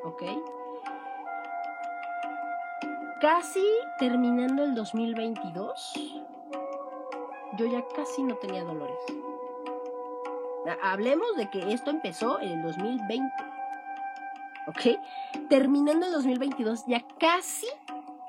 [0.05, 0.23] ¿Ok?
[3.21, 3.67] casi
[3.99, 5.93] terminando el 2022,
[7.57, 8.99] yo ya casi no tenía dolores.
[10.83, 13.27] Hablemos de que esto empezó en el 2020.
[14.69, 15.01] ¿Ok?
[15.49, 17.67] Terminando el 2022, ya casi,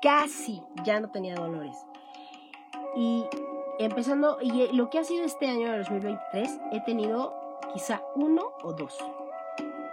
[0.00, 1.76] casi ya no tenía dolores.
[2.96, 3.26] Y
[3.78, 7.34] empezando, y lo que ha sido este año de 2023, he tenido
[7.72, 8.98] quizá uno o dos.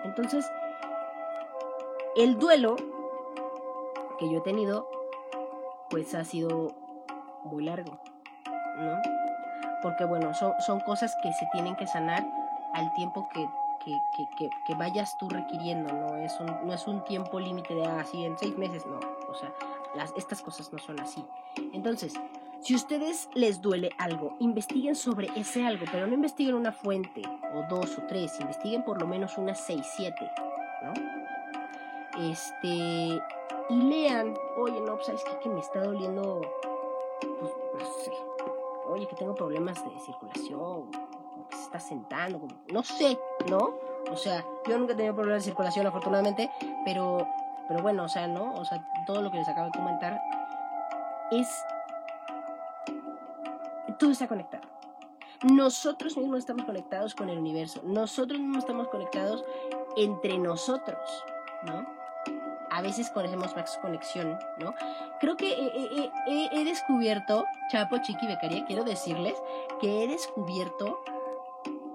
[0.03, 0.49] Entonces,
[2.15, 2.75] el duelo
[4.17, 4.89] que yo he tenido,
[5.89, 6.73] pues ha sido
[7.45, 7.99] muy largo,
[8.77, 9.18] ¿no?
[9.81, 12.25] Porque bueno, son, son cosas que se tienen que sanar
[12.73, 13.47] al tiempo que,
[14.65, 16.15] que, vayas tú requiriendo, ¿no?
[16.17, 18.99] Es un, no es un tiempo límite de así ah, en seis meses, no.
[19.29, 19.51] O sea,
[20.15, 21.25] estas cosas no son así.
[21.73, 22.13] Entonces,
[22.61, 27.21] si ustedes les duele algo, investiguen sobre ese algo, pero no investiguen una fuente,
[27.53, 30.29] o dos, o tres, investiguen por lo menos unas seis, siete,
[30.83, 30.93] ¿no?
[32.29, 35.39] Este, y lean, oye, no, pues sabes qué?
[35.39, 36.41] que me está doliendo,
[37.21, 38.11] pues, no sé,
[38.89, 40.91] oye, que tengo problemas de circulación,
[41.49, 43.17] que se está sentando, no sé,
[43.49, 43.75] ¿no?
[44.11, 46.49] O sea, yo nunca he tenido problemas de circulación, afortunadamente,
[46.85, 47.27] pero,
[47.67, 48.53] pero bueno, o sea, ¿no?
[48.55, 50.19] O sea, todo lo que les acabo de comentar
[51.31, 51.47] es,
[53.97, 54.67] todo está conectado.
[55.43, 59.45] Nosotros mismos estamos conectados con el universo, nosotros mismos estamos conectados
[59.95, 60.99] entre nosotros,
[61.63, 61.98] ¿no?
[62.79, 64.73] A veces conocemos más conexión, ¿no?
[65.19, 65.51] Creo que
[66.27, 69.35] he, descubierto, Chapo, Chiqui, Becaria, quiero decirles
[69.81, 71.03] que he descubierto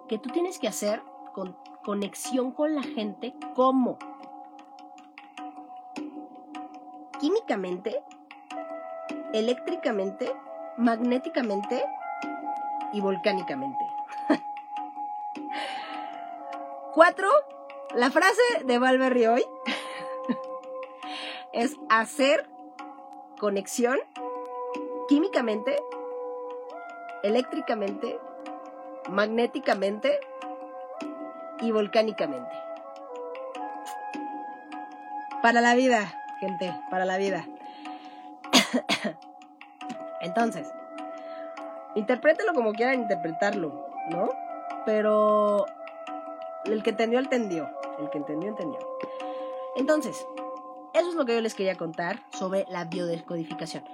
[0.08, 3.98] que tú tienes que hacer con, conexión con la gente, ¿cómo?
[7.18, 8.02] químicamente,
[9.32, 10.36] eléctricamente,
[10.76, 11.82] magnéticamente
[12.92, 13.82] y volcánicamente.
[16.92, 17.30] Cuatro,
[17.94, 19.46] la frase de Valverde hoy
[21.54, 22.46] es hacer
[23.38, 23.98] conexión
[25.08, 25.76] químicamente,
[27.22, 28.18] eléctricamente,
[29.08, 30.18] magnéticamente
[31.60, 32.54] y volcánicamente.
[35.42, 37.46] Para la vida, gente, para la vida.
[40.22, 40.72] Entonces,
[41.94, 44.30] interprételo como quieran interpretarlo, ¿no?
[44.86, 45.66] Pero
[46.64, 47.70] el que entendió, entendió.
[48.00, 48.80] El que entendió, entendió.
[49.76, 50.26] Entonces,
[50.94, 53.84] eso es lo que yo les quería contar sobre la biodescodificación.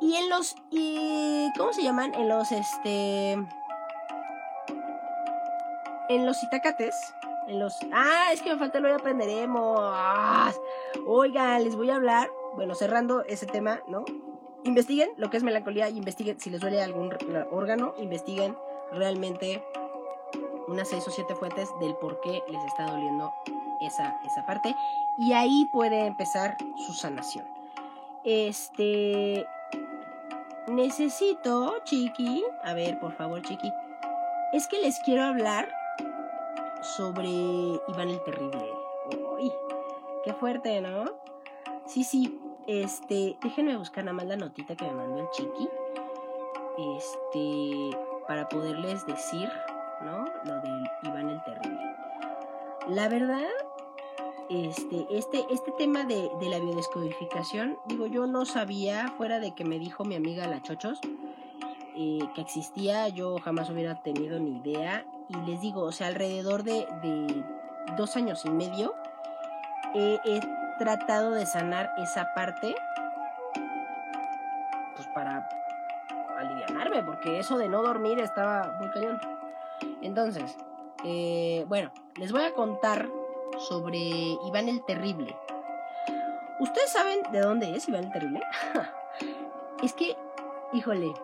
[0.00, 2.14] Y en los, y, ¿cómo se llaman?
[2.14, 3.32] En los, este,
[6.08, 6.94] en los itacates,
[7.48, 9.80] en los, ah, es que me falta lo de aprenderemos.
[11.06, 14.04] Oigan, les voy a hablar, bueno, cerrando ese tema, ¿no?
[14.64, 17.14] Investiguen lo que es melancolía y investiguen si les duele algún
[17.50, 18.56] órgano, investiguen
[18.92, 19.62] realmente
[20.68, 23.32] unas seis o siete fuentes del por qué les está doliendo
[23.80, 24.74] esa, esa parte.
[25.18, 26.56] Y ahí puede empezar
[26.86, 27.46] su sanación.
[28.24, 29.46] Este.
[30.68, 32.42] Necesito, Chiqui.
[32.62, 33.70] A ver, por favor, Chiqui.
[34.52, 35.68] Es que les quiero hablar
[36.80, 38.70] sobre Iván el Terrible.
[39.36, 39.52] Uy,
[40.24, 41.04] qué fuerte, ¿no?
[41.86, 42.40] Sí, sí.
[42.66, 45.68] Este, déjenme buscar nada más la notita que me mandó el Chiqui.
[46.96, 49.50] Este, para poderles decir
[50.02, 50.24] ¿no?
[50.44, 51.96] Lo del Iván el Terrible.
[52.88, 53.48] La verdad,
[54.50, 59.78] este, este, este tema de, la biodescodificación, digo, yo no sabía, fuera de que me
[59.78, 61.00] dijo mi amiga La Chochos,
[61.96, 65.06] eh, que existía, yo jamás hubiera tenido ni idea.
[65.28, 66.86] Y les digo, o sea, alrededor de,
[67.96, 68.94] dos años y medio
[69.94, 70.40] he
[70.78, 72.74] tratado de sanar esa parte,
[74.96, 75.48] pues para
[76.36, 79.20] aliviarme, porque eso de no dormir estaba muy cañón.
[80.04, 80.54] Entonces,
[81.02, 83.08] eh, bueno, les voy a contar
[83.58, 85.34] sobre Iván el Terrible.
[86.60, 88.42] ¿Ustedes saben de dónde es Iván el Terrible?
[89.82, 90.14] es que,
[90.74, 91.14] híjole,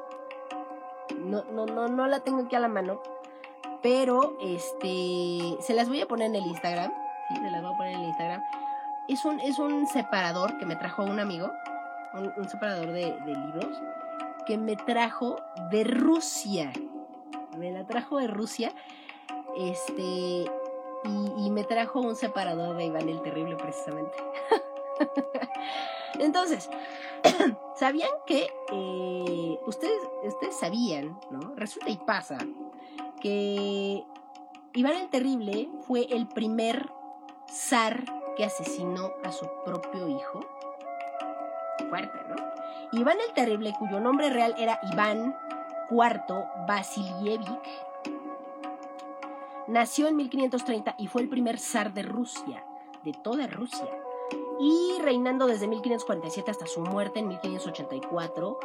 [1.19, 3.03] no, no, no, no la tengo aquí a la mano,
[3.83, 6.91] pero este, se las voy a poner en el Instagram.
[7.29, 8.43] Sí, se las voy a poner en el Instagram.
[9.09, 11.53] Es un, es un separador que me trajo un amigo,
[12.15, 13.83] un, separador de, de libros,
[14.47, 15.37] que me trajo
[15.71, 16.73] de Rusia
[17.57, 18.73] me la trajo de Rusia.
[19.57, 20.51] Este.
[21.39, 24.17] Y, me trajo un separador de Iván el Terrible, precisamente.
[26.19, 26.69] Entonces,
[27.75, 31.55] ¿sabían que eh, ustedes, ustedes sabían, ¿no?
[31.57, 32.37] Resulta y pasa
[33.21, 34.05] que
[34.75, 36.91] Iván el Terrible fue el primer
[37.51, 38.05] zar
[38.37, 40.41] que asesinó a su propio hijo.
[41.89, 42.37] Fuerte, ¿no?
[42.93, 45.35] Iván el Terrible, cuyo nombre real era Iván
[45.91, 47.49] IV Vasilievich
[49.67, 52.65] nació en 1530 y fue el primer zar de Rusia,
[53.05, 53.89] de toda Rusia,
[54.61, 58.59] y reinando desde 1547 hasta su muerte en 1584.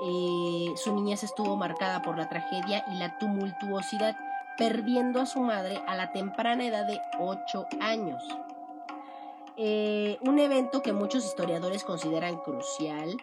[0.00, 4.16] Eh, su niñez estuvo marcada por la tragedia y la tumultuosidad,
[4.56, 8.22] perdiendo a su madre a la temprana edad de 8 años.
[9.56, 13.16] Eh, un evento que muchos historiadores consideran crucial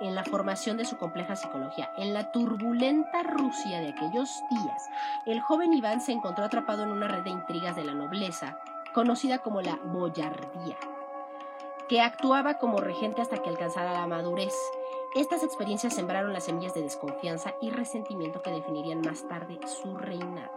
[0.00, 1.90] en la formación de su compleja psicología.
[1.96, 4.88] En la turbulenta Rusia de aquellos días,
[5.26, 8.58] el joven Iván se encontró atrapado en una red de intrigas de la nobleza,
[8.94, 10.76] conocida como la boyardía,
[11.88, 14.54] que actuaba como regente hasta que alcanzara la madurez.
[15.14, 20.50] Estas experiencias sembraron las semillas de desconfianza y resentimiento que definirían más tarde su reinado.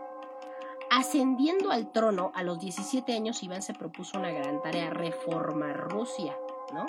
[0.92, 6.36] Ascendiendo al trono a los 17 años, Iván se propuso una gran tarea, reformar Rusia,
[6.74, 6.88] ¿no?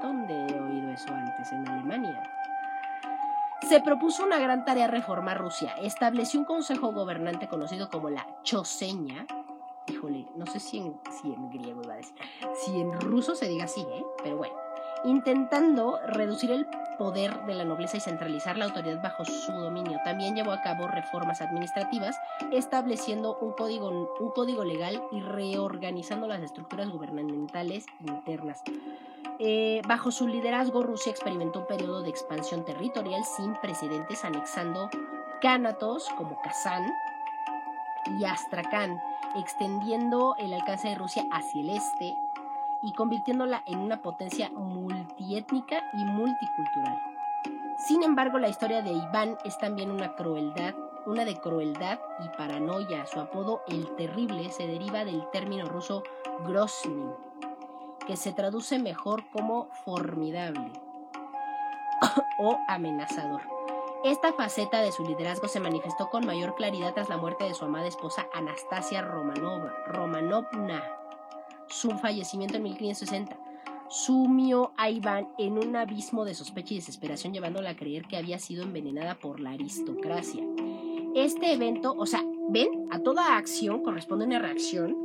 [0.00, 1.52] ¿Dónde he oído eso antes?
[1.52, 2.22] En Alemania.
[3.68, 5.74] Se propuso una gran tarea reformar Rusia.
[5.80, 9.26] Estableció un consejo gobernante conocido como la Choseña.
[9.86, 12.14] Híjole, no sé si en, griego iba a decir.
[12.54, 14.04] Si en ruso se diga así, ¿eh?
[14.22, 14.54] Pero bueno.
[15.04, 16.66] Intentando reducir el
[16.96, 19.98] poder de la nobleza y centralizar la autoridad bajo su dominio.
[20.04, 22.16] También llevó a cabo reformas administrativas,
[22.52, 28.62] estableciendo un código, un código legal y reorganizando las estructuras gubernamentales internas.
[29.38, 34.90] Eh, bajo su liderazgo, Rusia experimentó un periodo de expansión territorial sin precedentes, anexando
[35.40, 36.92] cánatos como Kazán
[38.18, 39.00] y Astrakán,
[39.36, 42.14] extendiendo el alcance de Rusia hacia el este
[42.82, 47.00] y convirtiéndola en una potencia multiétnica y multicultural.
[47.78, 50.74] Sin embargo, la historia de Iván es también una crueldad,
[51.06, 53.06] una de crueldad y paranoia.
[53.06, 56.02] Su apodo El Terrible se deriva del término ruso
[56.46, 57.04] Grozny,
[58.06, 60.72] que se traduce mejor como formidable
[62.38, 63.42] o amenazador.
[64.04, 67.64] Esta faceta de su liderazgo se manifestó con mayor claridad tras la muerte de su
[67.64, 70.82] amada esposa Anastasia Romanova, Romanovna,
[71.68, 73.36] su fallecimiento en 1560
[73.92, 78.38] sumió a Iván en un abismo de sospecha y desesperación, llevándola a creer que había
[78.38, 80.42] sido envenenada por la aristocracia.
[81.14, 84.96] Este evento, o sea, ven, a toda acción corresponde una reacción,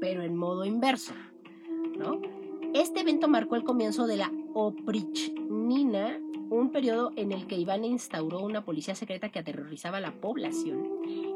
[0.00, 1.12] pero en modo inverso,
[2.74, 6.18] Este evento marcó el comienzo de la oprichnina,
[6.50, 10.88] un periodo en el que Iván instauró una policía secreta que aterrorizaba a la población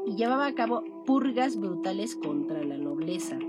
[0.05, 3.39] y llevaba a cabo purgas brutales contra la nobleza.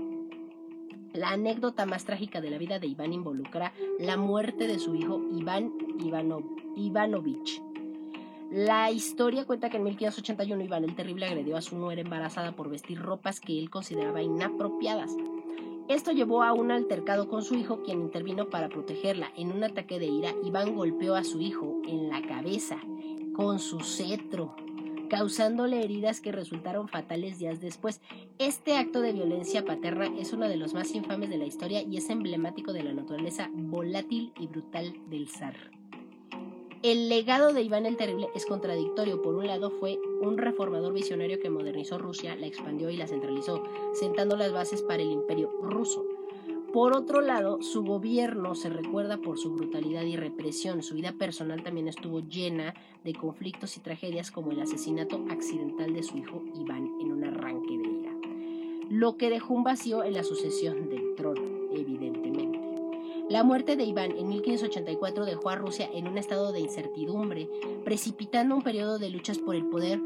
[1.13, 5.21] La anécdota más trágica de la vida de Iván involucra la muerte de su hijo
[5.31, 5.73] Iván
[6.75, 7.61] Ivanovich.
[8.51, 12.69] La historia cuenta que en 1581 Iván el Terrible agredió a su nuera embarazada por
[12.69, 15.15] vestir ropas que él consideraba inapropiadas.
[15.87, 19.31] Esto llevó a un altercado con su hijo, quien intervino para protegerla.
[19.35, 22.77] En un ataque de ira, Iván golpeó a su hijo en la cabeza
[23.33, 24.55] con su cetro,
[25.09, 28.01] causándole heridas que resultaron fatales días después.
[28.37, 31.97] Este acto de violencia paterna es uno de los más infames de la historia y
[31.97, 35.55] es emblemático de la naturaleza volátil y brutal del zar.
[36.83, 39.21] El legado de Iván el Terrible es contradictorio.
[39.21, 43.63] Por un lado, fue un reformador visionario que modernizó Rusia, la expandió y la centralizó,
[43.93, 46.05] sentando las bases para el imperio ruso.
[46.71, 50.81] Por otro lado, su gobierno se recuerda por su brutalidad y represión.
[50.83, 56.03] Su vida personal también estuvo llena de conflictos y tragedias como el asesinato accidental de
[56.03, 58.11] su hijo Iván en un arranque de ira,
[58.89, 61.41] lo que dejó un vacío en la sucesión del trono,
[61.73, 62.71] evidentemente.
[63.31, 67.49] La muerte de Iván en 1584 dejó a Rusia en un estado de incertidumbre,
[67.83, 70.01] precipitando un periodo de luchas por el poder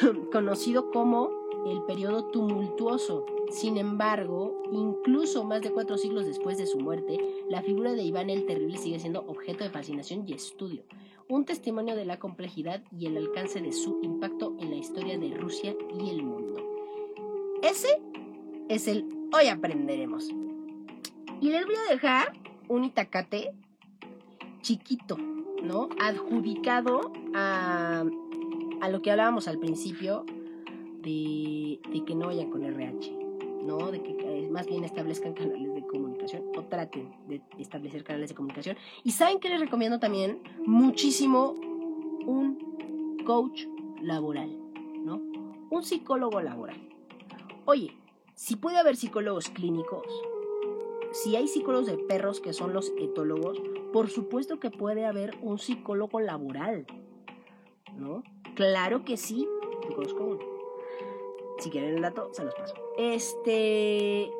[0.32, 1.30] conocido como
[1.66, 3.26] el periodo tumultuoso.
[3.50, 7.18] Sin embargo, incluso más de cuatro siglos después de su muerte,
[7.48, 10.84] la figura de Iván el Terrible sigue siendo objeto de fascinación y estudio,
[11.28, 15.34] un testimonio de la complejidad y el alcance de su impacto en la historia de
[15.36, 16.56] Rusia y el mundo.
[17.62, 18.00] Ese
[18.68, 20.28] es el Hoy Aprenderemos.
[21.40, 22.32] Y les voy a dejar
[22.68, 23.52] un itacate
[24.62, 25.16] chiquito,
[25.62, 25.88] ¿no?
[26.00, 28.04] Adjudicado a,
[28.82, 30.26] a lo que hablábamos al principio
[31.02, 33.12] de, que no vayan con RH,
[33.62, 33.92] ¿no?
[33.92, 38.34] De que eh, más bien establezcan canales de comunicación o traten de establecer canales de
[38.34, 38.76] comunicación.
[39.04, 41.52] Y saben que les recomiendo también muchísimo
[42.26, 43.66] un coach
[44.00, 44.50] laboral,
[45.04, 45.22] ¿no?
[45.70, 46.88] Un psicólogo laboral.
[47.66, 47.96] Oye,
[48.34, 50.08] si puede haber psicólogos clínicos,
[51.12, 53.62] si hay psicólogos de perros que son los etólogos,
[53.92, 56.84] por supuesto que puede haber un psicólogo laboral.
[57.96, 58.22] ¿No?
[58.54, 59.46] Claro que sí.
[59.88, 60.40] Yo conozco uno.
[61.58, 62.74] Si quieren el dato, se los paso.
[62.98, 64.30] Este.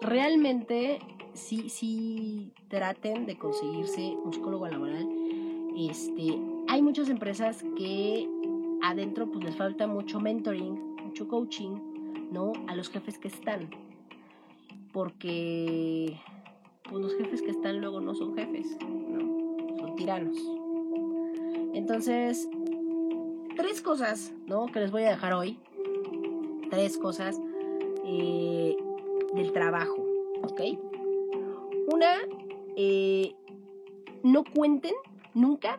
[0.00, 0.98] Realmente,
[1.32, 5.08] sí, sí traten de conseguirse un psicólogo laboral.
[5.76, 6.38] Este.
[6.68, 8.28] Hay muchas empresas que
[8.82, 12.52] adentro pues les falta mucho mentoring, mucho coaching, ¿no?
[12.68, 13.70] A los jefes que están
[14.94, 16.16] porque
[16.88, 19.76] pues, los jefes que están luego no son jefes, ¿no?
[19.76, 20.38] Son tiranos.
[21.74, 22.48] Entonces,
[23.56, 24.66] tres cosas, ¿no?
[24.66, 25.58] Que les voy a dejar hoy.
[26.70, 27.40] Tres cosas
[28.04, 28.76] eh,
[29.34, 29.96] del trabajo,
[30.42, 30.60] ¿ok?
[31.92, 32.14] Una,
[32.76, 33.34] eh,
[34.22, 34.94] no cuenten
[35.34, 35.78] nunca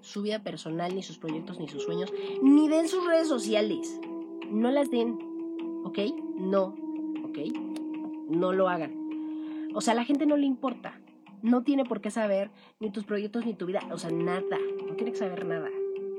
[0.00, 2.12] su vida personal, ni sus proyectos, ni sus sueños,
[2.42, 4.00] ni den sus redes sociales.
[4.50, 5.18] No las den,
[5.84, 5.98] ¿ok?
[6.36, 6.74] No,
[7.24, 7.38] ¿ok?
[8.28, 8.92] no lo hagan.
[9.74, 11.00] O sea, a la gente no le importa.
[11.42, 12.50] No tiene por qué saber
[12.80, 13.80] ni tus proyectos ni tu vida.
[13.90, 14.58] O sea, nada.
[14.86, 15.68] No tiene que saber nada.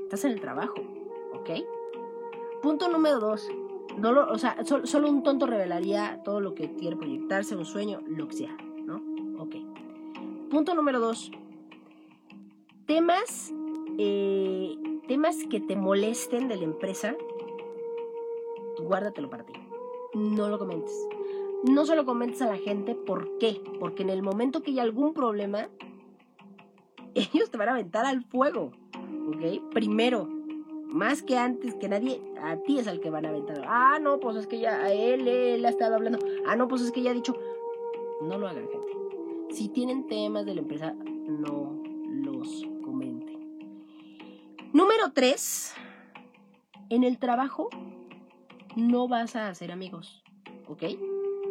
[0.06, 0.74] Estás en el trabajo.
[1.34, 1.50] ¿Ok?
[2.62, 3.48] Punto número dos.
[3.98, 8.02] No lo, o sea, solo un tonto revelaría todo lo que quiere proyectarse, un sueño,
[8.06, 8.56] lo que sea.
[8.84, 9.02] ¿No?
[9.42, 9.56] Ok.
[10.48, 11.32] Punto número dos.
[12.86, 13.52] Temas,
[13.98, 14.76] eh,
[15.08, 17.16] temas que te molesten de la empresa,
[18.78, 19.54] guárdatelo para ti.
[20.14, 20.94] No lo comentes
[21.62, 22.94] no se lo comentes a la gente.
[22.94, 23.60] ¿Por qué?
[23.80, 25.68] Porque en el momento que hay algún problema,
[27.14, 28.72] ellos te van a aventar al fuego.
[29.26, 29.70] ¿Ok?
[29.72, 30.28] Primero,
[30.86, 33.62] más que antes que nadie, a ti es al que van a aventar.
[33.66, 36.18] Ah, no, pues es que ya a él, él ha estado hablando.
[36.46, 37.36] Ah, no, pues es que ya ha dicho.
[38.22, 38.92] No lo hagan, gente.
[39.54, 43.60] Si tienen temas de la empresa, no los comenten.
[44.72, 45.74] Número 3.
[46.90, 47.68] En el trabajo
[48.76, 50.22] no vas a hacer amigos.
[50.68, 50.82] ¿Ok?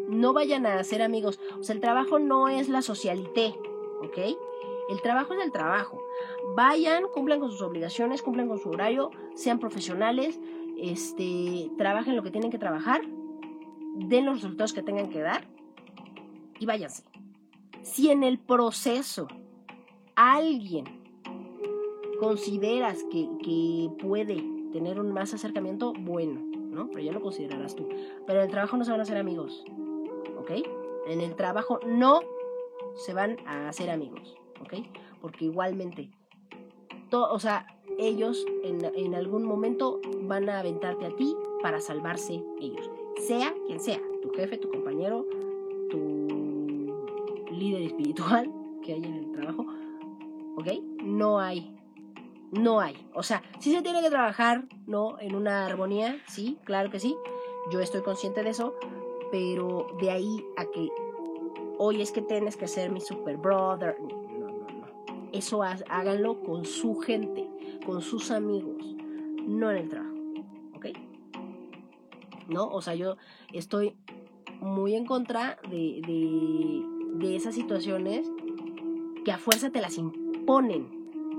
[0.09, 1.39] no vayan a hacer amigos.
[1.59, 3.55] O sea, el trabajo no es la socialité,
[4.03, 4.37] ¿ok?
[4.89, 6.01] El trabajo es el trabajo.
[6.55, 10.39] Vayan, cumplan con sus obligaciones, cumplan con su horario, sean profesionales,
[10.77, 13.01] este, trabajen lo que tienen que trabajar,
[13.95, 15.47] den los resultados que tengan que dar
[16.59, 17.03] y váyanse.
[17.81, 19.27] Si en el proceso
[20.15, 20.85] alguien
[22.19, 26.89] consideras que, que puede tener un más acercamiento, bueno, ¿no?
[26.89, 27.87] Pero ya lo considerarás tú.
[28.25, 29.63] Pero en el trabajo no se van a hacer amigos,
[30.37, 30.51] ¿ok?
[31.07, 32.21] En el trabajo no
[32.95, 34.73] se van a hacer amigos, ¿ok?
[35.21, 36.09] Porque igualmente,
[37.11, 37.65] o sea,
[37.97, 42.89] ellos en, en algún momento van a aventarte a ti para salvarse ellos.
[43.19, 45.25] Sea quien sea, tu jefe, tu compañero,
[45.89, 46.27] tu
[47.51, 48.51] líder espiritual
[48.83, 49.65] que hay en el trabajo,
[50.57, 50.67] ¿ok?
[51.03, 51.75] No hay
[52.51, 52.95] no hay.
[53.13, 55.19] O sea, sí se tiene que trabajar, ¿no?
[55.19, 57.15] En una armonía, sí, claro que sí.
[57.71, 58.75] Yo estoy consciente de eso,
[59.31, 60.89] pero de ahí a que
[61.77, 63.97] hoy es que tienes que ser mi super brother.
[65.35, 67.45] Eso háganlo con su gente,
[67.85, 68.95] con sus amigos,
[69.45, 70.15] no en el trabajo.
[70.75, 70.85] ¿Ok?
[72.47, 72.67] ¿No?
[72.69, 73.17] O sea, yo
[73.51, 73.97] estoy
[74.61, 76.83] muy en contra de, de,
[77.15, 78.31] de esas situaciones
[79.25, 80.87] que a fuerza te las imponen,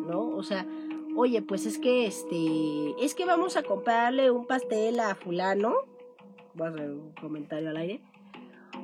[0.07, 0.29] ¿no?
[0.29, 0.67] O sea,
[1.15, 5.75] oye, pues es que este, es que vamos a comprarle un pastel a fulano.
[6.53, 8.03] Voy a hacer un comentario al aire.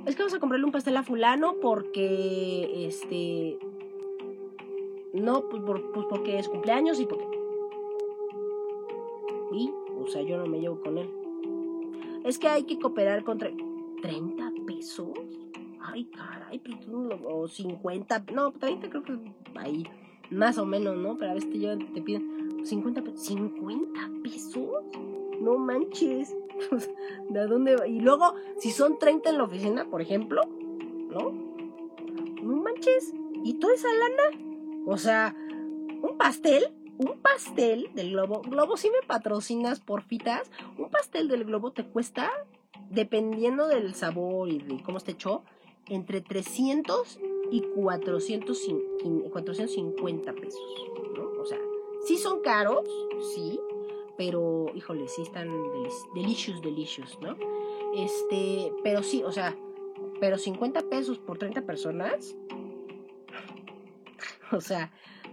[0.06, 3.58] Es que vamos a comprarle un pastel a fulano porque, este,
[5.14, 7.26] no, pues, pues porque es cumpleaños y porque...
[9.52, 11.10] Y, o sea, yo no me llevo con él.
[12.24, 13.50] Es que hay que cooperar contra...
[13.50, 15.10] ¿30 pesos?
[15.80, 19.18] Ay, caray, pero o 50, no, 30 creo que
[19.54, 19.84] ahí
[20.32, 21.16] más o menos, ¿no?
[21.16, 21.58] Pero a veces te,
[21.94, 23.30] te piden 50 pesos.
[23.30, 24.84] ¿50 pesos?
[25.40, 26.36] No manches.
[27.28, 27.86] ¿De dónde va?
[27.86, 30.42] Y luego, si son 30 en la oficina, por ejemplo,
[31.10, 31.32] ¿no?
[32.42, 33.14] No manches.
[33.44, 34.51] ¿Y toda esa lana?
[34.86, 35.34] O sea,
[36.02, 38.42] un pastel, un pastel del globo.
[38.42, 42.30] Globo, si me patrocinas por fitas, un pastel del globo te cuesta,
[42.90, 45.44] dependiendo del sabor y de cómo esté hecho,
[45.88, 47.20] entre 300
[47.50, 50.60] y 450 pesos,
[51.16, 51.30] ¿no?
[51.40, 51.58] O sea,
[52.04, 52.88] sí son caros,
[53.34, 53.58] sí,
[54.16, 55.48] pero, híjole, sí están
[56.14, 57.36] delicious, delicious, ¿no?
[57.94, 59.54] Este, pero sí, o sea,
[60.20, 62.36] pero 50 pesos por 30 personas,
[64.52, 64.90] o sea,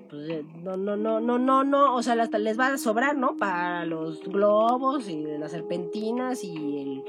[0.09, 3.37] pues no, no, no, no, no, no, o sea, les va a sobrar, ¿no?
[3.37, 7.03] Para los globos y las serpentinas y el,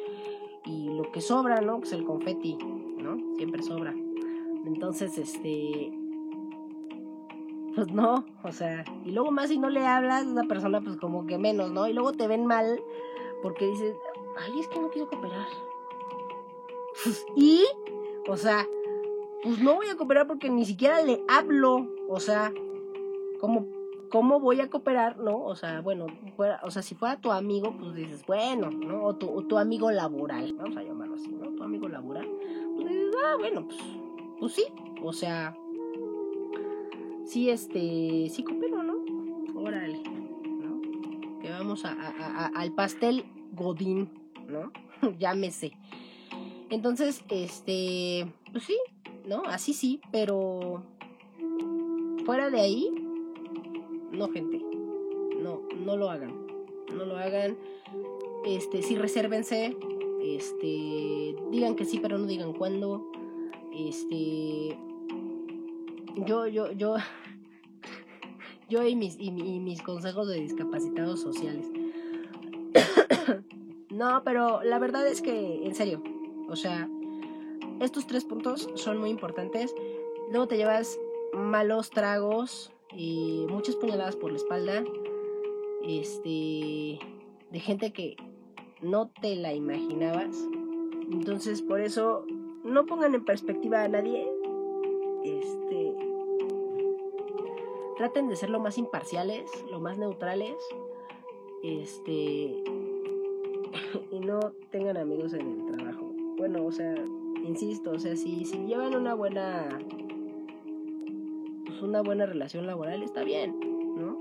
[0.67, 1.79] y lo que sobra, ¿no?
[1.79, 3.19] Pues el confeti, ¿no?
[3.37, 3.95] Siempre sobra.
[4.67, 5.93] Entonces, este,
[7.75, 10.97] pues no, o sea, y luego más si no le hablas a una persona, pues
[10.97, 11.89] como que menos, ¿no?
[11.89, 12.83] Y luego te ven mal
[13.43, 13.97] porque dices,
[14.39, 15.47] ay, es que no quiero cooperar.
[17.37, 17.65] y,
[18.29, 18.67] o sea,
[19.43, 22.53] pues no voy a cooperar porque ni siquiera le hablo, o sea,
[23.41, 23.67] ¿cómo,
[24.11, 25.19] cómo voy a cooperar?
[25.19, 25.43] ¿No?
[25.43, 26.07] O sea, bueno,
[26.63, 29.05] o sea, si fuera tu amigo, pues dices, bueno, ¿no?
[29.05, 31.51] O tu, tu amigo laboral, vamos a llamarlo así, ¿no?
[31.55, 32.29] Tu amigo laboral,
[32.77, 33.79] pues dices, ah, bueno, pues
[34.41, 34.65] pues sí,
[35.03, 35.55] o sea,
[37.27, 39.05] sí, este, sí coopero, ¿no?
[39.55, 40.81] Órale, ¿no?
[41.41, 44.09] Que vamos a, al pastel Godín,
[44.49, 44.73] ¿no?
[45.19, 45.73] Llámese.
[46.71, 48.79] Entonces, este, pues sí,
[49.31, 49.45] ¿no?
[49.47, 50.83] Así sí, pero
[52.27, 52.91] fuera de ahí,
[54.11, 54.61] no, gente,
[55.41, 56.35] no, no lo hagan,
[56.93, 57.57] no lo hagan,
[58.45, 59.77] este, sí, resérvense,
[60.21, 63.09] este, digan que sí, pero no digan cuándo,
[63.73, 64.77] este.
[66.27, 66.97] Yo, yo, yo.
[68.69, 71.67] Yo y mis, y, mis consejos de discapacitados sociales.
[73.91, 76.01] no, pero la verdad es que, en serio,
[76.49, 76.89] o sea,
[77.81, 79.75] estos tres puntos son muy importantes.
[80.31, 80.99] Luego te llevas
[81.33, 84.85] malos tragos, y muchas puñaladas por la espalda,
[85.87, 86.99] este,
[87.51, 88.17] de gente que
[88.81, 90.37] no te la imaginabas.
[91.11, 92.25] Entonces, por eso
[92.65, 94.29] no pongan en perspectiva a nadie.
[95.25, 95.95] Este.
[97.97, 100.57] Traten de ser lo más imparciales, lo más neutrales.
[101.63, 102.63] Este.
[104.11, 104.41] y no
[104.71, 106.13] tengan amigos en el trabajo.
[106.37, 106.95] Bueno, o sea,
[107.45, 109.69] insisto, o sea, si, si llevan una buena.
[111.67, 113.59] Pues una buena relación laboral, está bien,
[113.97, 114.19] ¿no?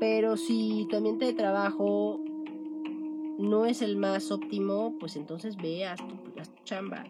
[0.00, 2.20] Pero si tu ambiente de trabajo
[3.38, 7.04] no es el más óptimo, pues entonces veas tu chamba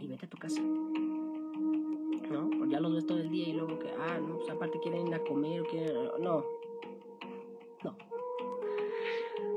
[0.00, 0.60] y vete a tu casa.
[0.60, 2.50] ¿No?
[2.58, 5.06] Pues ya los ves todo el día y luego que, ah, no, pues aparte quieren
[5.06, 5.94] ir a comer, quieren...
[6.20, 6.44] no.
[7.82, 7.96] No.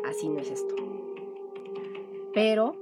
[0.05, 0.75] Así no es esto.
[2.33, 2.80] Pero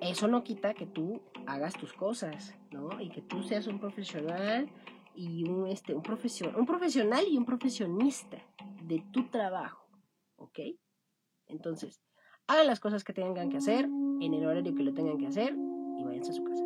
[0.00, 3.00] eso no quita que tú hagas tus cosas, ¿no?
[3.00, 4.68] Y que tú seas un profesional
[5.14, 8.38] y un, este, un, profesion, un profesional y un profesionista
[8.84, 9.86] de tu trabajo,
[10.36, 10.60] ¿ok?
[11.46, 12.00] Entonces,
[12.46, 15.56] hagan las cosas que tengan que hacer en el horario que lo tengan que hacer
[15.98, 16.64] y váyanse a su casa.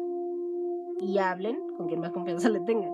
[1.01, 2.93] y hablen con quien más confianza le tengan,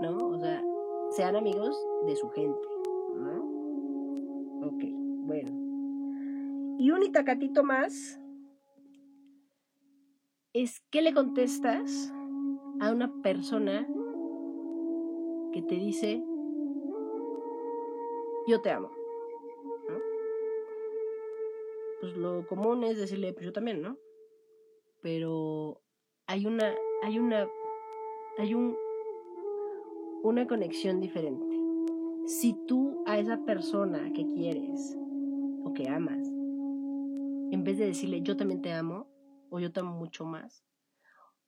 [0.00, 0.16] ¿no?
[0.16, 0.62] O sea,
[1.10, 2.68] sean amigos de su gente,
[3.16, 4.66] ¿no?
[4.66, 4.84] Ok,
[5.26, 5.50] bueno.
[6.78, 8.20] Y un itacatito más
[10.62, 12.12] es que le contestas
[12.80, 13.86] a una persona
[15.52, 16.20] que te dice,
[18.48, 18.90] yo te amo.
[22.00, 23.98] Pues lo común es decirle, pues yo también, ¿no?
[25.00, 25.80] Pero
[26.26, 27.48] hay una, hay una,
[28.38, 28.76] hay un,
[30.24, 31.56] una conexión diferente.
[32.26, 34.96] Si tú a esa persona que quieres
[35.64, 36.26] o que amas,
[37.50, 39.07] en vez de decirle yo también te amo,
[39.50, 40.64] o yo te amo mucho más,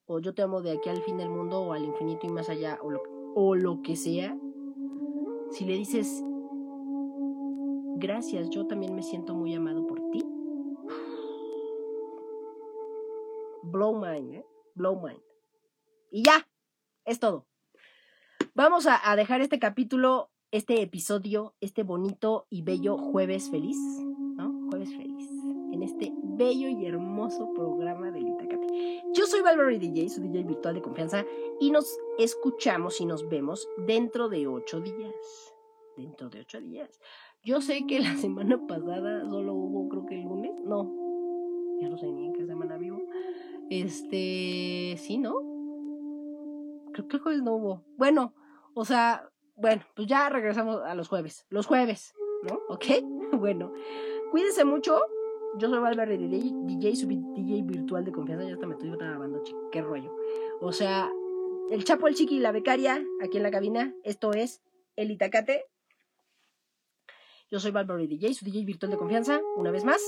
[0.06, 2.48] o yo te amo de aquí al fin del mundo o al infinito y más
[2.48, 3.02] allá, o lo,
[3.34, 4.36] o lo que sea,
[5.50, 6.22] si le dices
[7.96, 10.24] gracias, yo también me siento muy amado por ti.
[13.62, 14.46] Blow mind, ¿eh?
[14.74, 15.20] Blow mind.
[16.10, 16.48] Y ya,
[17.04, 17.46] es todo.
[18.54, 23.78] Vamos a, a dejar este capítulo, este episodio, este bonito y bello jueves feliz,
[24.36, 24.68] ¿no?
[24.70, 25.39] Jueves feliz.
[25.80, 29.02] En este bello y hermoso programa del Itacate.
[29.14, 31.24] Yo soy Valverde DJ, su DJ virtual de confianza,
[31.58, 35.54] y nos escuchamos y nos vemos dentro de ocho días.
[35.96, 37.00] Dentro de ocho días.
[37.42, 40.52] Yo sé que la semana pasada solo hubo, creo que el lunes.
[40.62, 40.92] No,
[41.80, 43.00] ya no sé ni en qué semana vivo.
[43.70, 45.32] Este, sí, ¿no?
[46.92, 47.84] Creo que el jueves no hubo.
[47.96, 48.34] Bueno,
[48.74, 51.46] o sea, bueno, pues ya regresamos a los jueves.
[51.48, 52.60] Los jueves, ¿no?
[52.68, 52.84] ¿Ok?
[53.32, 53.72] Bueno,
[54.32, 55.00] cuídense mucho.
[55.58, 58.46] Yo soy Valverde DJ, DJ, DJ virtual de confianza.
[58.46, 60.14] Ya hasta me estoy grabando, qué rollo.
[60.60, 61.10] O sea,
[61.70, 63.94] el Chapo, el Chiqui y la becaria aquí en la cabina.
[64.04, 64.62] Esto es
[64.96, 65.64] el Itacate.
[67.50, 69.40] Yo soy Valverde DJ, su DJ virtual de confianza.
[69.56, 70.00] Una vez más,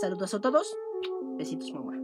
[0.00, 0.76] saludos a todos.
[1.36, 1.99] Besitos, mamá.